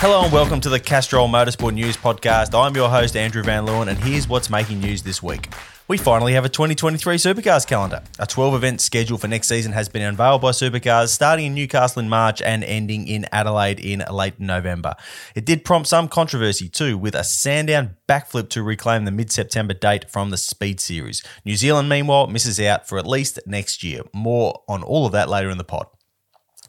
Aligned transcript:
Hello 0.00 0.22
and 0.22 0.32
welcome 0.32 0.60
to 0.60 0.68
the 0.68 0.78
Castrol 0.78 1.26
Motorsport 1.26 1.74
News 1.74 1.96
Podcast. 1.96 2.56
I'm 2.56 2.72
your 2.76 2.88
host, 2.88 3.16
Andrew 3.16 3.42
Van 3.42 3.66
Leeuwen, 3.66 3.88
and 3.88 3.98
here's 3.98 4.28
what's 4.28 4.48
making 4.48 4.78
news 4.78 5.02
this 5.02 5.24
week. 5.24 5.48
We 5.88 5.98
finally 5.98 6.34
have 6.34 6.44
a 6.44 6.48
2023 6.48 7.16
Supercars 7.16 7.66
calendar. 7.66 8.04
A 8.20 8.24
12 8.24 8.54
event 8.54 8.80
schedule 8.80 9.18
for 9.18 9.26
next 9.26 9.48
season 9.48 9.72
has 9.72 9.88
been 9.88 10.02
unveiled 10.02 10.40
by 10.40 10.52
Supercars, 10.52 11.08
starting 11.08 11.46
in 11.46 11.54
Newcastle 11.54 11.98
in 11.98 12.08
March 12.08 12.40
and 12.40 12.62
ending 12.62 13.08
in 13.08 13.26
Adelaide 13.32 13.80
in 13.80 14.04
late 14.08 14.38
November. 14.38 14.94
It 15.34 15.44
did 15.44 15.64
prompt 15.64 15.88
some 15.88 16.06
controversy 16.06 16.68
too, 16.68 16.96
with 16.96 17.16
a 17.16 17.24
Sandown 17.24 17.96
backflip 18.08 18.50
to 18.50 18.62
reclaim 18.62 19.04
the 19.04 19.10
mid 19.10 19.32
September 19.32 19.74
date 19.74 20.08
from 20.08 20.30
the 20.30 20.36
Speed 20.36 20.78
Series. 20.78 21.24
New 21.44 21.56
Zealand, 21.56 21.88
meanwhile, 21.88 22.28
misses 22.28 22.60
out 22.60 22.86
for 22.86 22.98
at 22.98 23.06
least 23.06 23.40
next 23.46 23.82
year. 23.82 24.02
More 24.14 24.62
on 24.68 24.84
all 24.84 25.06
of 25.06 25.12
that 25.12 25.28
later 25.28 25.50
in 25.50 25.58
the 25.58 25.64
pod. 25.64 25.88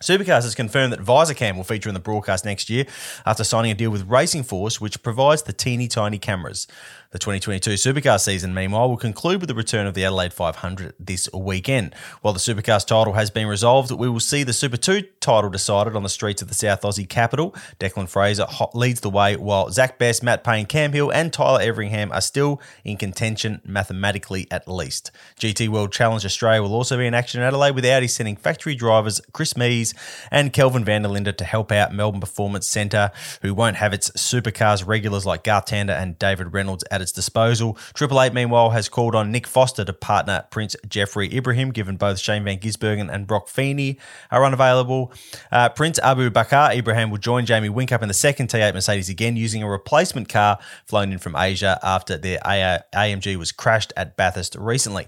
Supercars 0.02 0.44
has 0.44 0.56
confirmed 0.56 0.94
that 0.94 1.02
VisorCam 1.02 1.58
will 1.58 1.66
feature 1.66 1.90
in 1.90 1.94
the 1.94 2.00
broadcast 2.00 2.46
next 2.46 2.70
year 2.70 2.86
after 3.26 3.44
signing 3.44 3.70
a 3.70 3.76
deal 3.76 3.90
with 3.90 4.08
Racing 4.08 4.44
Force, 4.44 4.80
which 4.80 5.04
provides 5.04 5.44
the 5.44 5.52
teeny 5.52 5.90
tiny 5.90 6.18
cameras. 6.18 6.68
The 7.12 7.18
2022 7.18 7.72
Supercar 7.72 8.20
season, 8.20 8.54
meanwhile, 8.54 8.88
will 8.88 8.96
conclude 8.96 9.42
with 9.42 9.48
the 9.48 9.56
return 9.56 9.88
of 9.88 9.96
the 9.96 10.06
Adelaide 10.06 10.32
500 10.32 10.94
this 11.00 11.28
weekend. 11.34 11.96
While 12.22 12.36
the 12.36 12.40
Supercars 12.40 12.86
title 12.86 13.14
has 13.14 13.32
been 13.32 13.48
resolved, 13.48 13.90
we 13.92 14.08
will 14.08 14.20
see 14.20 14.44
the 14.44 14.54
Super 14.54 14.78
2 14.78 15.02
title 15.20 15.50
decided 15.50 15.96
on 15.96 16.04
the 16.04 16.10
streets 16.10 16.44
of 16.44 16.50
the 16.50 16.54
South 16.54 16.84
Aussie 16.84 17.10
capital. 17.10 17.56
Declan 17.80 18.08
Fraser 18.08 18.46
leads 18.76 19.02
the 19.02 19.10
way, 19.10 19.36
while 19.36 19.72
Zach 19.72 19.98
Best, 19.98 20.22
Matt 20.22 20.44
Payne, 20.44 20.68
Cam 20.68 20.94
Hill, 20.94 21.10
and 21.10 21.34
Tyler 21.34 21.60
Everingham 21.60 22.12
are 22.12 22.22
still 22.22 22.62
in 22.84 22.96
contention 22.96 23.60
mathematically 23.66 24.46
at 24.52 24.68
least. 24.68 25.10
GT 25.40 25.68
World 25.68 25.92
Challenge 25.92 26.24
Australia 26.24 26.62
will 26.62 26.76
also 26.76 26.96
be 26.96 27.08
in 27.08 27.16
action 27.16 27.42
in 27.42 27.48
Adelaide, 27.48 27.74
with 27.74 27.86
Audi 27.86 28.08
sending 28.08 28.36
factory 28.36 28.76
drivers 28.76 29.20
Chris 29.34 29.54
Mies 29.56 29.96
and 30.30 30.54
Kelvin 30.54 30.86
van 30.86 31.02
der 31.02 31.10
Linde 31.10 31.36
to 31.36 31.44
help 31.44 31.72
out 31.72 31.92
Melbourne 31.92 32.22
Performance 32.22 32.68
Centre, 32.68 33.10
who 33.42 33.56
won't 33.56 33.78
have 33.78 33.94
its 33.94 34.12
Supercars 34.12 34.86
regulars 34.86 35.26
like 35.26 35.44
Garth 35.44 35.66
Tander 35.66 36.00
and 36.00 36.20
David 36.20 36.54
Reynolds 36.54 36.84
at 36.92 36.99
its 37.02 37.12
disposal. 37.12 37.78
Triple 37.94 38.22
Eight, 38.22 38.34
meanwhile, 38.34 38.72
has 38.72 38.90
called 38.90 39.16
on 39.16 39.32
Nick 39.32 39.48
Foster 39.48 39.86
to 39.86 39.94
partner 39.94 40.46
Prince 40.52 40.76
Jefri 40.88 41.34
Ibrahim, 41.34 41.72
given 41.72 41.98
both 41.98 42.20
Shane 42.20 42.44
Van 42.44 42.60
Gisbergen 42.60 43.12
and 43.12 43.28
Brock 43.28 43.48
Feeney 43.48 43.98
are 44.32 44.46
unavailable. 44.46 45.12
Uh, 45.52 45.70
Prince 45.70 46.00
Abu 46.00 46.30
Bakar 46.30 46.74
Ibrahim 46.74 47.10
will 47.10 47.18
join 47.18 47.46
Jamie 47.46 47.70
Whincup 47.70 48.02
in 48.02 48.08
the 48.08 48.14
second 48.14 48.50
T8 48.50 48.74
Mercedes 48.74 49.10
again, 49.10 49.36
using 49.36 49.64
a 49.64 49.70
replacement 49.70 50.30
car 50.30 50.60
flown 50.86 51.12
in 51.12 51.20
from 51.20 51.36
Asia 51.36 51.80
after 51.84 52.18
their 52.18 52.40
AMG 52.40 53.36
was 53.38 53.52
crashed 53.52 53.94
at 53.96 54.18
Bathurst 54.18 54.56
recently. 54.56 55.08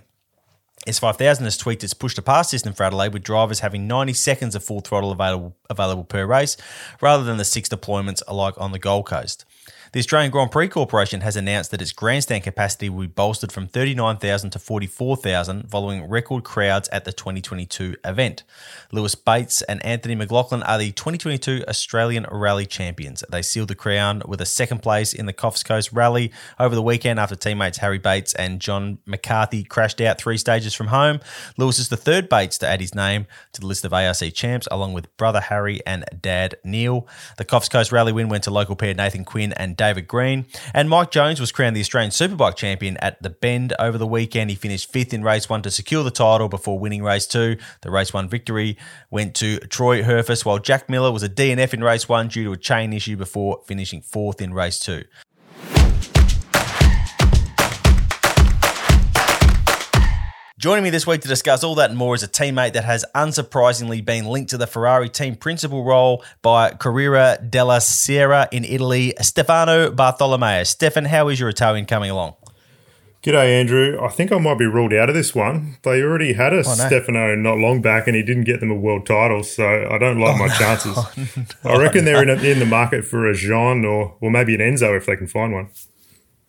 S5000 0.88 1.42
has 1.42 1.58
tweaked 1.58 1.84
its 1.84 1.94
push 1.94 2.16
to 2.16 2.24
pass 2.24 2.50
system 2.50 2.74
for 2.74 2.84
Adelaide, 2.84 3.14
with 3.14 3.22
drivers 3.22 3.60
having 3.60 3.88
90 3.88 4.14
seconds 4.14 4.56
of 4.56 4.64
full 4.64 4.82
throttle 4.82 5.12
available, 5.12 5.56
available 5.70 6.04
per 6.04 6.26
race, 6.26 6.58
rather 7.02 7.24
than 7.24 7.38
the 7.38 7.46
six 7.46 7.70
deployments 7.70 8.24
alike 8.28 8.56
on 8.58 8.72
the 8.72 8.80
Gold 8.80 9.06
Coast. 9.06 9.46
The 9.94 10.00
Australian 10.00 10.31
Grand 10.31 10.52
Prix 10.52 10.69
Corporation 10.69 11.19
has 11.19 11.35
announced 11.35 11.72
that 11.72 11.81
its 11.81 11.91
grandstand 11.91 12.46
capacity 12.46 12.90
will 12.90 13.02
be 13.02 13.07
bolstered 13.07 13.52
from 13.52 13.68
39,000 13.68 14.52
to 14.52 14.57
44,000 14.57 15.69
following 15.69 16.07
record 16.07 16.46
crowds 16.46 16.88
at 16.94 17.03
the 17.03 17.12
2022 17.12 17.97
event. 18.06 18.44
Lewis 18.94 19.16
Bates 19.16 19.62
and 19.63 19.85
Anthony 19.85 20.16
McLoughlin 20.16 20.63
are 20.63 20.78
the 20.78 20.94
2022 20.94 21.66
Australian 21.68 22.25
Rally 22.31 22.66
champions. 22.66 23.22
They 23.29 23.41
sealed 23.41 23.68
the 23.68 23.75
crown 23.75 24.22
with 24.25 24.40
a 24.40 24.46
second 24.46 24.81
place 24.81 25.12
in 25.12 25.25
the 25.25 25.34
Coffs 25.34 25.66
Coast 25.66 25.91
Rally 25.91 26.31
over 26.58 26.73
the 26.73 26.81
weekend 26.81 27.19
after 27.19 27.35
teammates 27.35 27.79
Harry 27.79 28.00
Bates 28.00 28.34
and 28.35 28.62
John 28.62 29.00
McCarthy 29.06 29.66
crashed 29.66 30.00
out 30.00 30.18
three 30.18 30.38
stages 30.38 30.73
from 30.73 30.88
home. 30.88 31.19
Lewis 31.58 31.79
is 31.79 31.90
the 31.90 31.97
third 31.97 32.29
Bates 32.29 32.58
to 32.59 32.68
add 32.68 32.79
his 32.79 32.96
name 32.96 33.28
to 33.52 33.59
the 33.59 33.68
list 33.68 33.84
of 33.84 33.91
ARC 33.91 34.34
champs, 34.34 34.69
along 34.72 34.94
with 34.94 35.18
brother 35.18 35.41
Harry 35.41 35.81
and 35.85 36.06
dad 36.22 36.56
Neil. 36.63 37.09
The 37.35 37.44
Coffs 37.44 37.69
Coast 37.69 37.91
Rally 37.91 38.13
win 38.13 38.29
went 38.29 38.46
to 38.46 38.52
local 38.52 38.78
pair 38.78 38.94
Nathan 38.94 39.25
Quinn 39.25 39.52
and 39.52 39.75
David 39.81 40.08
Green. 40.08 40.46
And 40.75 40.88
Mike 40.92 41.09
Jones 41.09 41.40
was 41.40 41.52
crowned 41.52 41.75
the 41.75 41.80
Australian 41.80 42.12
Superbike 42.12 42.56
champion 42.56 42.97
at 42.97 43.19
the 43.24 43.31
Bend 43.31 43.74
over 43.80 43.97
the 43.97 44.06
weekend. 44.06 44.52
He 44.52 44.56
finished 44.56 44.92
fifth 44.92 45.12
in 45.12 45.24
race 45.24 45.50
one 45.50 45.64
to 45.64 45.72
secure 45.72 46.03
the 46.03 46.12
title 46.12 46.50
before 46.50 46.78
winning 46.78 47.02
race 47.02 47.25
two. 47.25 47.58
The 47.81 47.90
race 47.90 48.14
one 48.14 48.30
victory 48.30 48.78
went 49.09 49.34
to 49.38 49.58
Troy 49.58 50.03
Herfoss, 50.03 50.46
while 50.46 50.59
Jack 50.59 50.88
Miller 50.88 51.12
was 51.12 51.24
a 51.24 51.30
DNF 51.30 51.74
in 51.74 51.84
race 51.84 52.08
one 52.08 52.28
due 52.28 52.44
to 52.44 52.52
a 52.52 52.58
chain 52.58 52.94
issue 52.94 53.18
before 53.18 53.64
finishing 53.66 54.03
fourth 54.03 54.40
in 54.40 54.53
race 54.53 54.78
two. 54.78 55.03
Joining 60.62 60.84
me 60.84 60.92
this 60.92 61.08
week 61.08 61.22
to 61.22 61.28
discuss 61.28 61.64
all 61.64 61.74
that 61.74 61.90
and 61.90 61.98
more 61.98 62.14
is 62.14 62.22
a 62.22 62.28
teammate 62.28 62.74
that 62.74 62.84
has 62.84 63.04
unsurprisingly 63.16 64.06
been 64.06 64.26
linked 64.26 64.52
to 64.52 64.60
the 64.60 64.68
Ferrari 64.68 65.10
team 65.10 65.36
principal 65.36 65.84
role 65.84 66.24
by 66.44 66.70
Corriere 66.70 67.40
della 67.50 67.82
Sera 67.82 68.48
in 68.52 68.64
Italy, 68.64 69.16
Stefano 69.22 69.90
Bartolomeo. 69.90 70.64
Stefan, 70.64 71.06
how 71.06 71.30
is 71.30 71.40
your 71.40 71.50
Italian 71.50 71.88
coming 71.88 72.12
along? 72.12 72.36
G'day, 73.24 73.60
Andrew. 73.60 74.00
I 74.00 74.10
think 74.10 74.32
I 74.32 74.38
might 74.38 74.60
be 74.60 74.68
ruled 74.68 74.94
out 74.94 75.10
of 75.10 75.16
this 75.16 75.34
one. 75.34 75.78
They 75.82 76.04
already 76.04 76.34
had 76.34 76.54
a 76.54 76.58
oh, 76.58 76.62
no. 76.62 76.74
Stefano 76.76 77.34
not 77.34 77.58
long 77.58 77.82
back, 77.82 78.06
and 78.06 78.16
he 78.16 78.22
didn't 78.22 78.44
get 78.44 78.60
them 78.60 78.70
a 78.70 78.76
world 78.76 79.08
title, 79.08 79.42
so 79.42 79.88
I 79.90 79.98
don't 79.98 80.20
like 80.20 80.36
oh, 80.40 80.48
my 80.48 80.56
chances. 80.56 80.96
No, 81.66 81.72
I 81.72 81.78
reckon 81.78 82.06
they're 82.06 82.22
in, 82.22 82.30
a, 82.30 82.40
in 82.40 82.60
the 82.60 82.68
market 82.68 83.04
for 83.04 83.28
a 83.28 83.34
Jean 83.34 83.84
or, 83.84 84.16
or 84.22 84.30
maybe 84.30 84.54
an 84.54 84.62
Enzo 84.62 84.96
if 84.96 85.08
they 85.08 85.16
can 85.16 85.26
find 85.26 85.54
one. 85.54 85.70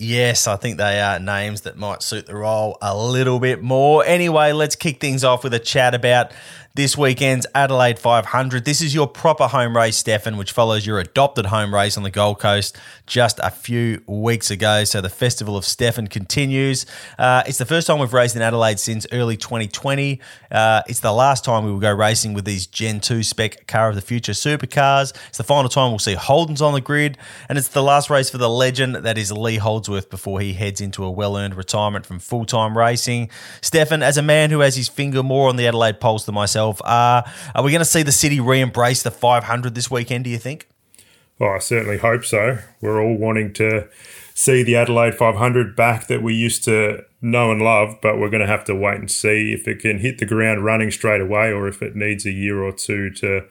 Yes, 0.02 0.48
I 0.48 0.56
think 0.56 0.78
they 0.78 1.00
are 1.00 1.20
names 1.20 1.60
that 1.60 1.76
might 1.76 2.02
suit 2.02 2.26
the 2.26 2.34
role 2.34 2.76
a 2.82 2.96
little 2.96 3.38
bit 3.38 3.62
more. 3.62 4.04
Anyway, 4.04 4.50
let's 4.50 4.74
kick 4.74 5.00
things 5.00 5.22
off 5.22 5.44
with 5.44 5.54
a 5.54 5.60
chat 5.60 5.94
about 5.94 6.32
this 6.74 6.96
weekend's 6.96 7.46
Adelaide 7.54 7.98
500. 7.98 8.64
This 8.64 8.80
is 8.80 8.94
your 8.94 9.06
proper 9.06 9.46
home 9.46 9.76
race, 9.76 9.96
Stefan, 9.98 10.38
which 10.38 10.52
follows 10.52 10.86
your 10.86 10.98
adopted 10.98 11.46
home 11.46 11.74
race 11.74 11.98
on 11.98 12.02
the 12.02 12.10
Gold 12.10 12.38
Coast 12.38 12.78
just 13.06 13.38
a 13.42 13.50
few 13.50 14.02
weeks 14.06 14.50
ago. 14.50 14.84
So 14.84 15.02
the 15.02 15.10
Festival 15.10 15.58
of 15.58 15.66
Stefan 15.66 16.06
continues. 16.06 16.86
Uh, 17.18 17.42
it's 17.46 17.58
the 17.58 17.66
first 17.66 17.86
time 17.86 17.98
we've 17.98 18.14
raced 18.14 18.36
in 18.36 18.42
Adelaide 18.42 18.80
since 18.80 19.06
early 19.12 19.36
2020. 19.36 20.18
Uh, 20.50 20.82
it's 20.88 21.00
the 21.00 21.12
last 21.12 21.44
time 21.44 21.66
we 21.66 21.70
will 21.70 21.78
go 21.78 21.92
racing 21.92 22.32
with 22.32 22.46
these 22.46 22.66
Gen 22.66 23.00
2 23.00 23.22
spec 23.22 23.66
car 23.66 23.90
of 23.90 23.94
the 23.94 24.00
future 24.00 24.32
supercars. 24.32 25.14
It's 25.28 25.38
the 25.38 25.44
final 25.44 25.68
time 25.68 25.90
we'll 25.90 25.98
see 25.98 26.14
Holden's 26.14 26.62
on 26.62 26.72
the 26.72 26.80
grid, 26.80 27.18
and 27.50 27.58
it's 27.58 27.68
the 27.68 27.82
last 27.82 28.08
race 28.08 28.30
for 28.30 28.38
the 28.38 28.48
legend 28.48 28.94
that 28.94 29.18
is 29.18 29.30
Lee 29.30 29.58
Holdsworth 29.58 30.08
before 30.08 30.40
he 30.40 30.54
heads 30.54 30.80
into 30.80 31.04
a 31.04 31.10
well 31.10 31.36
earned 31.36 31.54
retirement 31.54 32.06
from 32.06 32.18
full 32.18 32.46
time 32.46 32.78
racing. 32.78 33.28
Stefan, 33.60 34.02
as 34.02 34.16
a 34.16 34.22
man 34.22 34.48
who 34.48 34.60
has 34.60 34.76
his 34.76 34.88
finger 34.88 35.22
more 35.22 35.50
on 35.50 35.56
the 35.56 35.66
Adelaide 35.66 36.00
pulse 36.00 36.24
than 36.24 36.34
myself, 36.34 36.61
yourself. 36.62 36.82
Uh, 36.84 37.22
are 37.54 37.64
we 37.64 37.70
going 37.70 37.80
to 37.80 37.84
see 37.84 38.02
the 38.02 38.12
city 38.12 38.40
re 38.40 38.60
embrace 38.60 39.02
the 39.02 39.10
500 39.10 39.74
this 39.74 39.90
weekend, 39.90 40.24
do 40.24 40.30
you 40.30 40.38
think? 40.38 40.68
Oh, 41.40 41.48
I 41.48 41.58
certainly 41.58 41.98
hope 41.98 42.24
so. 42.24 42.58
We're 42.80 43.02
all 43.02 43.16
wanting 43.16 43.52
to 43.54 43.88
see 44.34 44.62
the 44.62 44.76
Adelaide 44.76 45.14
500 45.14 45.74
back 45.76 46.06
that 46.06 46.22
we 46.22 46.34
used 46.34 46.64
to 46.64 47.04
know 47.20 47.50
and 47.50 47.60
love, 47.60 47.96
but 48.00 48.18
we're 48.18 48.30
going 48.30 48.40
to 48.40 48.46
have 48.46 48.64
to 48.64 48.74
wait 48.74 48.98
and 48.98 49.10
see 49.10 49.52
if 49.52 49.66
it 49.66 49.80
can 49.80 49.98
hit 49.98 50.18
the 50.18 50.26
ground 50.26 50.64
running 50.64 50.90
straight 50.90 51.20
away 51.20 51.52
or 51.52 51.68
if 51.68 51.82
it 51.82 51.96
needs 51.96 52.24
a 52.26 52.30
year 52.30 52.62
or 52.62 52.72
two 52.72 53.10
to 53.10 53.44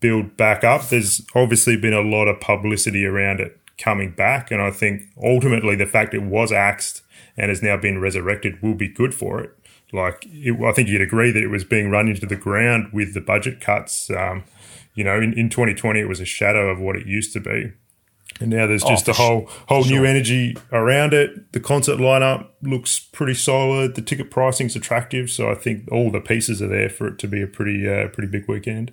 build 0.00 0.36
back 0.36 0.62
up. 0.62 0.88
There's 0.88 1.22
obviously 1.34 1.76
been 1.76 1.94
a 1.94 2.00
lot 2.00 2.28
of 2.28 2.40
publicity 2.40 3.04
around 3.04 3.40
it 3.40 3.58
coming 3.78 4.10
back, 4.10 4.50
and 4.50 4.60
I 4.60 4.70
think 4.70 5.02
ultimately 5.22 5.76
the 5.76 5.86
fact 5.86 6.14
it 6.14 6.22
was 6.22 6.52
axed 6.52 7.02
and 7.36 7.48
has 7.48 7.62
now 7.62 7.76
been 7.76 8.00
resurrected 8.00 8.60
will 8.62 8.74
be 8.74 8.88
good 8.88 9.14
for 9.14 9.40
it. 9.40 9.57
Like, 9.92 10.26
it, 10.30 10.60
I 10.62 10.72
think 10.72 10.88
you'd 10.88 11.00
agree 11.00 11.30
that 11.30 11.42
it 11.42 11.48
was 11.48 11.64
being 11.64 11.90
run 11.90 12.08
into 12.08 12.26
the 12.26 12.36
ground 12.36 12.90
with 12.92 13.14
the 13.14 13.20
budget 13.20 13.60
cuts. 13.60 14.10
Um, 14.10 14.44
you 14.94 15.04
know, 15.04 15.16
in, 15.16 15.32
in 15.38 15.48
2020, 15.48 16.00
it 16.00 16.08
was 16.08 16.20
a 16.20 16.24
shadow 16.24 16.68
of 16.68 16.78
what 16.78 16.96
it 16.96 17.06
used 17.06 17.32
to 17.34 17.40
be. 17.40 17.72
And 18.40 18.50
now 18.50 18.66
there's 18.66 18.84
Oh, 18.84 18.88
just 18.90 19.06
for 19.06 19.10
a 19.12 19.14
whole 19.14 19.50
whole 19.68 19.82
sure. 19.82 19.98
new 19.98 20.04
energy 20.04 20.56
around 20.70 21.12
it. 21.14 21.52
The 21.52 21.60
concert 21.60 21.98
lineup 21.98 22.48
looks 22.62 22.98
pretty 22.98 23.34
solid. 23.34 23.94
The 23.96 24.02
ticket 24.02 24.30
pricing's 24.30 24.76
attractive, 24.76 25.30
so 25.30 25.50
I 25.50 25.54
think 25.54 25.90
all 25.90 26.10
the 26.12 26.20
pieces 26.20 26.62
are 26.62 26.68
there 26.68 26.88
for 26.88 27.08
it 27.08 27.18
to 27.20 27.26
be 27.26 27.42
a 27.42 27.46
pretty 27.48 27.88
uh, 27.88 28.08
pretty 28.08 28.28
big 28.28 28.46
weekend. 28.48 28.92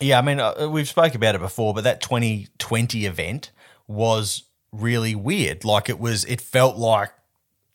Yeah, 0.00 0.18
I 0.18 0.22
mean, 0.22 0.40
uh, 0.40 0.68
we've 0.70 0.88
spoke 0.88 1.14
about 1.14 1.36
it 1.36 1.40
before, 1.40 1.72
but 1.72 1.84
that 1.84 2.02
2020 2.02 3.06
event 3.06 3.50
was 3.86 4.42
really 4.72 5.14
weird. 5.14 5.64
Like 5.64 5.88
it 5.88 5.98
was, 6.00 6.24
it 6.24 6.40
felt 6.40 6.76
like 6.76 7.10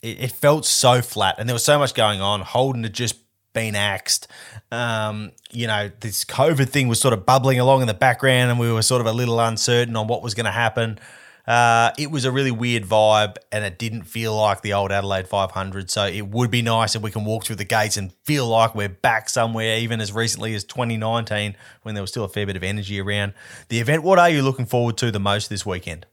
it, 0.02 0.22
it 0.22 0.32
felt 0.32 0.66
so 0.66 1.02
flat, 1.02 1.36
and 1.38 1.48
there 1.48 1.54
was 1.54 1.64
so 1.64 1.80
much 1.80 1.94
going 1.94 2.22
on. 2.22 2.42
Holden 2.42 2.84
had 2.84 2.94
just 2.94 3.16
been 3.54 3.76
axed. 3.76 4.28
Um, 4.72 5.32
you 5.52 5.68
know, 5.68 5.92
this 6.00 6.24
COVID 6.24 6.70
thing 6.70 6.88
was 6.88 7.00
sort 7.00 7.14
of 7.14 7.26
bubbling 7.26 7.60
along 7.60 7.82
in 7.82 7.88
the 7.88 7.94
background, 7.94 8.52
and 8.52 8.60
we 8.60 8.72
were 8.72 8.82
sort 8.82 9.02
of 9.02 9.08
a 9.08 9.14
little 9.14 9.40
uncertain 9.40 9.96
on 9.96 10.08
what 10.08 10.22
was 10.22 10.34
going 10.34 10.46
to 10.46 10.52
happen. 10.52 11.00
Uh, 11.48 11.92
it 11.98 12.12
was 12.12 12.26
a 12.26 12.32
really 12.32 12.52
weird 12.52 12.84
vibe, 12.84 13.38
and 13.52 13.66
it 13.66 13.80
didn't 13.80 14.04
feel 14.04 14.36
like 14.36 14.62
the 14.62 14.74
old 14.74 14.92
Adelaide 14.92 15.28
500. 15.28 15.90
So 15.90 16.06
it 16.06 16.28
would 16.28 16.52
be 16.52 16.62
nice 16.62 16.96
if 16.96 17.02
we 17.02 17.10
can 17.10 17.26
walk 17.26 17.44
through 17.46 17.56
the 17.56 17.66
gates 17.66 17.98
and 17.98 18.14
feel 18.24 18.48
like 18.48 18.76
we're 18.76 18.88
back 18.88 19.30
somewhere, 19.30 19.80
even 19.80 20.00
as 20.00 20.12
recently 20.12 20.54
as 20.54 20.64
2019, 20.64 21.56
when 21.82 21.96
there 21.96 22.04
was 22.04 22.12
still 22.12 22.24
a 22.24 22.30
fair 22.30 22.46
bit 22.46 22.56
of 22.56 22.64
energy 22.64 23.02
around 23.02 23.34
the 23.70 23.80
event. 23.80 24.04
What 24.04 24.20
are 24.20 24.30
you 24.30 24.44
looking 24.44 24.68
forward 24.68 24.98
to 24.98 25.10
the 25.10 25.20
most 25.20 25.50
this 25.50 25.66
weekend? 25.66 26.06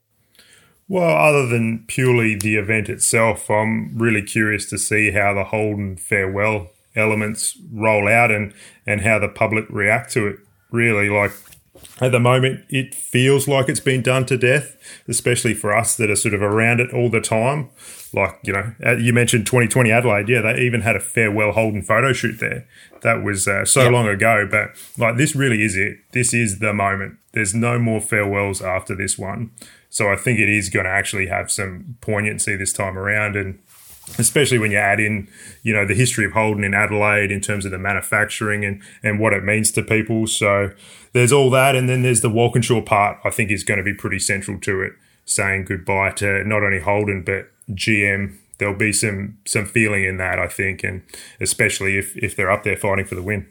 Well, 0.88 1.16
other 1.16 1.46
than 1.46 1.84
purely 1.88 2.36
the 2.36 2.56
event 2.56 2.88
itself, 2.88 3.50
I'm 3.50 3.96
really 3.98 4.22
curious 4.22 4.66
to 4.70 4.78
see 4.78 5.10
how 5.10 5.34
the 5.34 5.44
Holden 5.44 5.96
farewell 5.96 6.70
elements 6.94 7.58
roll 7.72 8.08
out 8.08 8.30
and 8.30 8.54
and 8.86 9.00
how 9.02 9.18
the 9.18 9.28
public 9.28 9.66
react 9.68 10.12
to 10.12 10.26
it. 10.28 10.36
Really, 10.70 11.08
like 11.08 11.32
at 12.00 12.12
the 12.12 12.20
moment, 12.20 12.64
it 12.68 12.94
feels 12.94 13.46
like 13.48 13.68
it's 13.68 13.80
been 13.80 14.02
done 14.02 14.26
to 14.26 14.36
death, 14.36 14.76
especially 15.08 15.54
for 15.54 15.74
us 15.76 15.96
that 15.96 16.10
are 16.10 16.16
sort 16.16 16.34
of 16.34 16.42
around 16.42 16.80
it 16.80 16.92
all 16.92 17.08
the 17.10 17.20
time. 17.20 17.68
Like 18.12 18.38
you 18.44 18.52
know, 18.52 18.74
you 18.98 19.12
mentioned 19.12 19.46
2020 19.46 19.90
Adelaide. 19.90 20.28
Yeah, 20.28 20.40
they 20.42 20.60
even 20.60 20.82
had 20.82 20.96
a 20.96 21.00
farewell 21.00 21.52
Holden 21.52 21.82
photo 21.82 22.12
shoot 22.12 22.38
there. 22.38 22.66
That 23.02 23.22
was 23.24 23.46
uh, 23.48 23.64
so 23.64 23.82
Yep. 23.84 23.92
long 23.92 24.08
ago, 24.08 24.46
but 24.50 24.70
like 24.98 25.16
this 25.16 25.34
really 25.34 25.62
is 25.62 25.76
it. 25.76 25.98
This 26.12 26.32
is 26.32 26.60
the 26.60 26.72
moment. 26.72 27.16
There's 27.32 27.54
no 27.54 27.78
more 27.78 28.00
farewells 28.00 28.62
after 28.62 28.94
this 28.94 29.18
one. 29.18 29.50
So 29.90 30.10
I 30.10 30.16
think 30.16 30.38
it 30.38 30.48
is 30.48 30.68
going 30.68 30.84
to 30.84 30.90
actually 30.90 31.26
have 31.26 31.50
some 31.50 31.96
poignancy 32.00 32.56
this 32.56 32.72
time 32.72 32.98
around, 32.98 33.36
and 33.36 33.58
especially 34.18 34.58
when 34.58 34.70
you 34.70 34.78
add 34.78 35.00
in, 35.00 35.28
you 35.62 35.72
know, 35.72 35.86
the 35.86 35.94
history 35.94 36.24
of 36.24 36.32
Holden 36.32 36.64
in 36.64 36.74
Adelaide 36.74 37.30
in 37.30 37.40
terms 37.40 37.64
of 37.64 37.70
the 37.70 37.78
manufacturing 37.78 38.64
and 38.64 38.82
and 39.02 39.18
what 39.18 39.32
it 39.32 39.44
means 39.44 39.70
to 39.72 39.82
people. 39.82 40.26
So 40.26 40.70
there's 41.12 41.32
all 41.32 41.50
that, 41.50 41.74
and 41.74 41.88
then 41.88 42.02
there's 42.02 42.20
the 42.20 42.30
Walkinshaw 42.30 42.82
part. 42.82 43.18
I 43.24 43.30
think 43.30 43.50
is 43.50 43.64
going 43.64 43.78
to 43.78 43.84
be 43.84 43.94
pretty 43.94 44.18
central 44.18 44.60
to 44.60 44.82
it, 44.82 44.92
saying 45.24 45.64
goodbye 45.64 46.12
to 46.12 46.44
not 46.44 46.62
only 46.62 46.80
Holden 46.80 47.22
but 47.24 47.50
GM. 47.70 48.36
There'll 48.58 48.74
be 48.74 48.92
some 48.92 49.38
some 49.44 49.66
feeling 49.66 50.04
in 50.04 50.16
that, 50.16 50.38
I 50.38 50.48
think, 50.48 50.82
and 50.82 51.02
especially 51.40 51.98
if 51.98 52.16
if 52.16 52.34
they're 52.36 52.50
up 52.50 52.62
there 52.62 52.76
fighting 52.76 53.04
for 53.04 53.14
the 53.14 53.22
win. 53.22 53.46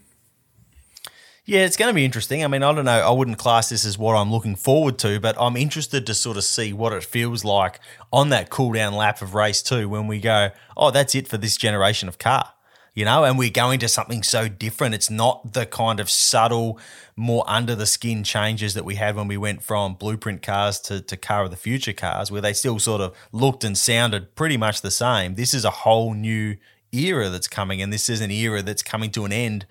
Yeah, 1.48 1.60
it's 1.60 1.78
going 1.78 1.90
to 1.90 1.94
be 1.94 2.04
interesting. 2.04 2.44
I 2.44 2.48
mean, 2.48 2.64
I 2.64 2.74
don't 2.74 2.86
know. 2.86 3.08
I 3.08 3.12
wouldn't 3.12 3.38
class 3.38 3.70
this 3.70 3.86
as 3.86 4.00
what 4.00 4.16
I'm 4.16 4.32
looking 4.32 4.56
forward 4.56 4.98
to, 5.00 5.20
but 5.20 5.36
I'm 5.40 5.56
interested 5.56 6.08
to 6.08 6.16
sort 6.16 6.38
of 6.38 6.44
see 6.44 6.74
what 6.74 6.92
it 6.92 7.04
feels 7.04 7.46
like 7.46 7.80
on 8.12 8.30
that 8.30 8.50
cool 8.50 8.74
down 8.74 8.94
lap 8.94 9.22
of 9.22 9.36
race 9.36 9.62
two 9.62 9.88
when 9.88 10.08
we 10.08 10.20
go, 10.20 10.50
oh, 10.76 10.90
that's 10.90 11.14
it 11.14 11.28
for 11.28 11.38
this 11.38 11.56
generation 11.56 12.10
of 12.10 12.18
car, 12.18 12.54
you 12.96 13.06
know, 13.06 13.24
and 13.24 13.38
we're 13.38 13.52
going 13.52 13.80
to 13.82 13.88
something 13.88 14.24
so 14.24 14.48
different. 14.48 14.96
It's 14.96 15.12
not 15.12 15.54
the 15.54 15.68
kind 15.68 16.00
of 16.00 16.10
subtle, 16.10 16.80
more 17.16 17.44
under 17.46 17.76
the 17.76 17.86
skin 17.86 18.24
changes 18.24 18.74
that 18.74 18.84
we 18.84 18.96
had 18.96 19.16
when 19.16 19.28
we 19.28 19.38
went 19.38 19.62
from 19.62 19.94
blueprint 19.94 20.42
cars 20.42 20.80
to, 20.82 21.00
to 21.00 21.16
car 21.16 21.44
of 21.44 21.52
the 21.52 21.58
future 21.58 21.94
cars, 21.94 22.32
where 22.32 22.42
they 22.42 22.54
still 22.54 22.80
sort 22.80 23.02
of 23.02 23.16
looked 23.32 23.64
and 23.64 23.78
sounded 23.78 24.34
pretty 24.34 24.58
much 24.58 24.82
the 24.82 24.90
same. 24.90 25.36
This 25.36 25.54
is 25.54 25.64
a 25.64 25.70
whole 25.70 26.16
new 26.16 26.58
era 26.92 27.30
that's 27.30 27.48
coming, 27.48 27.84
and 27.84 27.94
this 27.94 28.10
is 28.10 28.20
an 28.20 28.32
era 28.32 28.64
that's 28.64 28.82
coming 28.82 29.12
to 29.12 29.26
an 29.26 29.32
end 29.32 29.68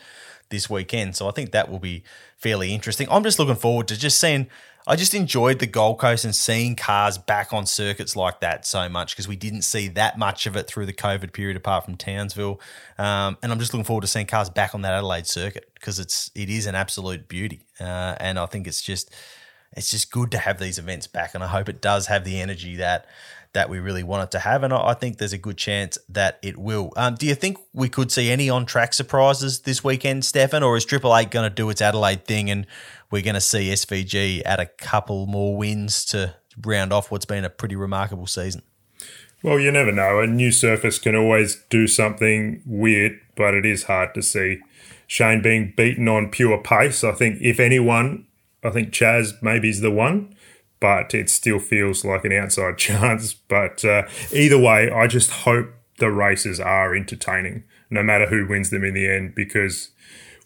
this 0.50 0.68
weekend. 0.70 1.16
So 1.16 1.28
I 1.28 1.30
think 1.30 1.52
that 1.52 1.70
will 1.70 1.78
be 1.78 2.02
fairly 2.36 2.74
interesting. 2.74 3.06
I'm 3.10 3.22
just 3.22 3.38
looking 3.38 3.56
forward 3.56 3.88
to 3.88 3.98
just 3.98 4.20
seeing. 4.20 4.48
I 4.86 4.96
just 4.96 5.14
enjoyed 5.14 5.60
the 5.60 5.66
Gold 5.66 5.98
Coast 5.98 6.26
and 6.26 6.34
seeing 6.34 6.76
cars 6.76 7.16
back 7.16 7.54
on 7.54 7.64
circuits 7.64 8.16
like 8.16 8.40
that 8.40 8.66
so 8.66 8.86
much 8.90 9.14
because 9.14 9.26
we 9.26 9.34
didn't 9.34 9.62
see 9.62 9.88
that 9.88 10.18
much 10.18 10.44
of 10.46 10.56
it 10.56 10.66
through 10.66 10.84
the 10.84 10.92
COVID 10.92 11.32
period, 11.32 11.56
apart 11.56 11.86
from 11.86 11.96
Townsville. 11.96 12.60
Um, 12.98 13.38
and 13.42 13.50
I'm 13.50 13.58
just 13.58 13.72
looking 13.72 13.86
forward 13.86 14.02
to 14.02 14.06
seeing 14.06 14.26
cars 14.26 14.50
back 14.50 14.74
on 14.74 14.82
that 14.82 14.92
Adelaide 14.92 15.26
circuit 15.26 15.70
because 15.72 15.98
it's 15.98 16.30
it 16.34 16.50
is 16.50 16.66
an 16.66 16.74
absolute 16.74 17.28
beauty, 17.28 17.64
uh, 17.80 18.16
and 18.20 18.38
I 18.38 18.44
think 18.44 18.66
it's 18.66 18.82
just 18.82 19.10
it's 19.72 19.90
just 19.90 20.12
good 20.12 20.30
to 20.32 20.38
have 20.38 20.58
these 20.58 20.78
events 20.78 21.06
back, 21.06 21.34
and 21.34 21.42
I 21.42 21.46
hope 21.46 21.70
it 21.70 21.80
does 21.80 22.06
have 22.08 22.24
the 22.24 22.40
energy 22.40 22.76
that 22.76 23.06
that 23.54 23.70
we 23.70 23.78
really 23.78 24.02
want 24.02 24.24
it 24.24 24.30
to 24.32 24.40
have, 24.40 24.62
and 24.62 24.72
I 24.72 24.94
think 24.94 25.18
there's 25.18 25.32
a 25.32 25.38
good 25.38 25.56
chance 25.56 25.96
that 26.08 26.38
it 26.42 26.58
will. 26.58 26.92
Um, 26.96 27.14
do 27.14 27.26
you 27.26 27.34
think 27.34 27.58
we 27.72 27.88
could 27.88 28.12
see 28.12 28.30
any 28.30 28.50
on 28.50 28.66
track 28.66 28.92
surprises 28.92 29.60
this 29.60 29.82
weekend, 29.82 30.24
Stefan, 30.24 30.62
or 30.62 30.76
is 30.76 30.84
Triple 30.84 31.16
Eight 31.16 31.30
going 31.30 31.48
to 31.48 31.54
do 31.54 31.70
its 31.70 31.80
Adelaide 31.80 32.24
thing, 32.24 32.50
and 32.50 32.66
we're 33.10 33.22
going 33.22 33.34
to 33.34 33.40
see 33.40 33.70
SVG 33.70 34.42
add 34.44 34.60
a 34.60 34.66
couple 34.66 35.26
more 35.26 35.56
wins 35.56 36.04
to 36.06 36.34
round 36.62 36.92
off 36.92 37.10
what's 37.10 37.24
been 37.24 37.44
a 37.44 37.50
pretty 37.50 37.76
remarkable 37.76 38.26
season? 38.26 38.62
Well, 39.42 39.60
you 39.60 39.70
never 39.70 39.92
know. 39.92 40.20
A 40.20 40.26
new 40.26 40.50
surface 40.50 40.98
can 40.98 41.14
always 41.14 41.62
do 41.68 41.86
something 41.86 42.62
weird, 42.64 43.20
but 43.36 43.54
it 43.54 43.66
is 43.66 43.84
hard 43.84 44.14
to 44.14 44.22
see 44.22 44.60
Shane 45.06 45.42
being 45.42 45.74
beaten 45.76 46.08
on 46.08 46.30
pure 46.30 46.58
pace. 46.58 47.04
I 47.04 47.12
think 47.12 47.40
if 47.40 47.60
anyone, 47.60 48.26
I 48.64 48.70
think 48.70 48.90
Chaz 48.90 49.40
maybe 49.42 49.68
is 49.68 49.80
the 49.80 49.90
one, 49.90 50.34
but 50.84 51.14
it 51.14 51.30
still 51.30 51.58
feels 51.58 52.04
like 52.04 52.26
an 52.26 52.32
outside 52.34 52.76
chance. 52.86 53.32
But 53.32 53.82
uh, 53.86 54.06
either 54.30 54.58
way, 54.58 54.90
I 54.90 55.06
just 55.06 55.30
hope 55.30 55.70
the 55.98 56.10
races 56.10 56.60
are 56.60 56.94
entertaining, 56.94 57.64
no 57.88 58.02
matter 58.02 58.26
who 58.26 58.46
wins 58.46 58.68
them 58.68 58.84
in 58.84 58.92
the 58.92 59.08
end, 59.08 59.34
because 59.34 59.92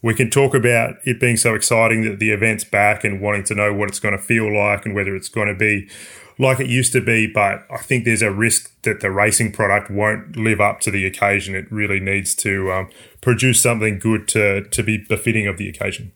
we 0.01 0.13
can 0.13 0.29
talk 0.29 0.55
about 0.55 0.95
it 1.03 1.19
being 1.19 1.35
so 1.35 1.55
exciting 1.55 2.05
that 2.05 2.19
the 2.19 2.31
event's 2.31 2.63
back 2.63 3.03
and 3.03 3.19
wanting 3.19 3.43
to 3.43 3.55
know 3.55 3.73
what 3.73 3.89
it's 3.89 3.99
going 3.99 4.15
to 4.15 4.23
feel 4.23 4.49
like 4.57 4.85
and 4.85 4.95
whether 4.95 5.13
it's 5.13 5.27
going 5.27 5.49
to 5.49 5.53
be 5.53 5.89
like 6.37 6.61
it 6.61 6.67
used 6.67 6.93
to 6.93 7.01
be. 7.01 7.27
But 7.27 7.67
I 7.69 7.79
think 7.79 8.05
there's 8.05 8.21
a 8.21 8.31
risk 8.31 8.81
that 8.83 9.01
the 9.01 9.11
racing 9.11 9.51
product 9.51 9.91
won't 9.91 10.37
live 10.37 10.61
up 10.61 10.79
to 10.81 10.91
the 10.91 11.05
occasion. 11.05 11.53
It 11.53 11.69
really 11.69 11.99
needs 11.99 12.33
to 12.35 12.71
um, 12.71 12.89
produce 13.19 13.61
something 13.61 13.99
good 13.99 14.29
to, 14.29 14.69
to 14.69 14.83
be 14.83 14.99
befitting 14.99 15.47
of 15.47 15.57
the 15.57 15.67
occasion. 15.67 16.13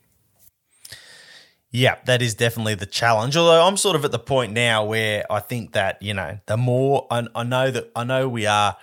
Yeah, 1.75 1.95
that 2.05 2.21
is 2.21 2.35
definitely 2.35 2.75
the 2.75 2.85
challenge. 2.85 3.35
Although 3.35 3.65
I'm 3.65 3.77
sort 3.77 3.95
of 3.95 4.05
at 4.05 4.11
the 4.11 4.19
point 4.19 4.53
now 4.53 4.85
where 4.85 5.25
I 5.31 5.39
think 5.39 5.73
that 5.73 5.99
you 6.03 6.13
know 6.13 6.39
the 6.45 6.55
more 6.55 7.07
I, 7.09 7.25
I 7.33 7.43
know 7.43 7.71
that 7.71 7.91
I 7.95 8.03
know 8.03 8.29
we 8.29 8.45
are, 8.45 8.77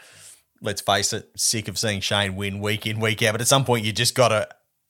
let's 0.60 0.80
face 0.80 1.12
it, 1.12 1.30
sick 1.36 1.68
of 1.68 1.78
seeing 1.78 2.00
Shane 2.00 2.34
win 2.34 2.58
week 2.58 2.86
in 2.86 2.98
week 2.98 3.22
out. 3.22 3.32
But 3.32 3.42
at 3.42 3.46
some 3.46 3.64
point, 3.64 3.84
you 3.84 3.92
just 3.92 4.16
got 4.16 4.28
to 4.28 4.48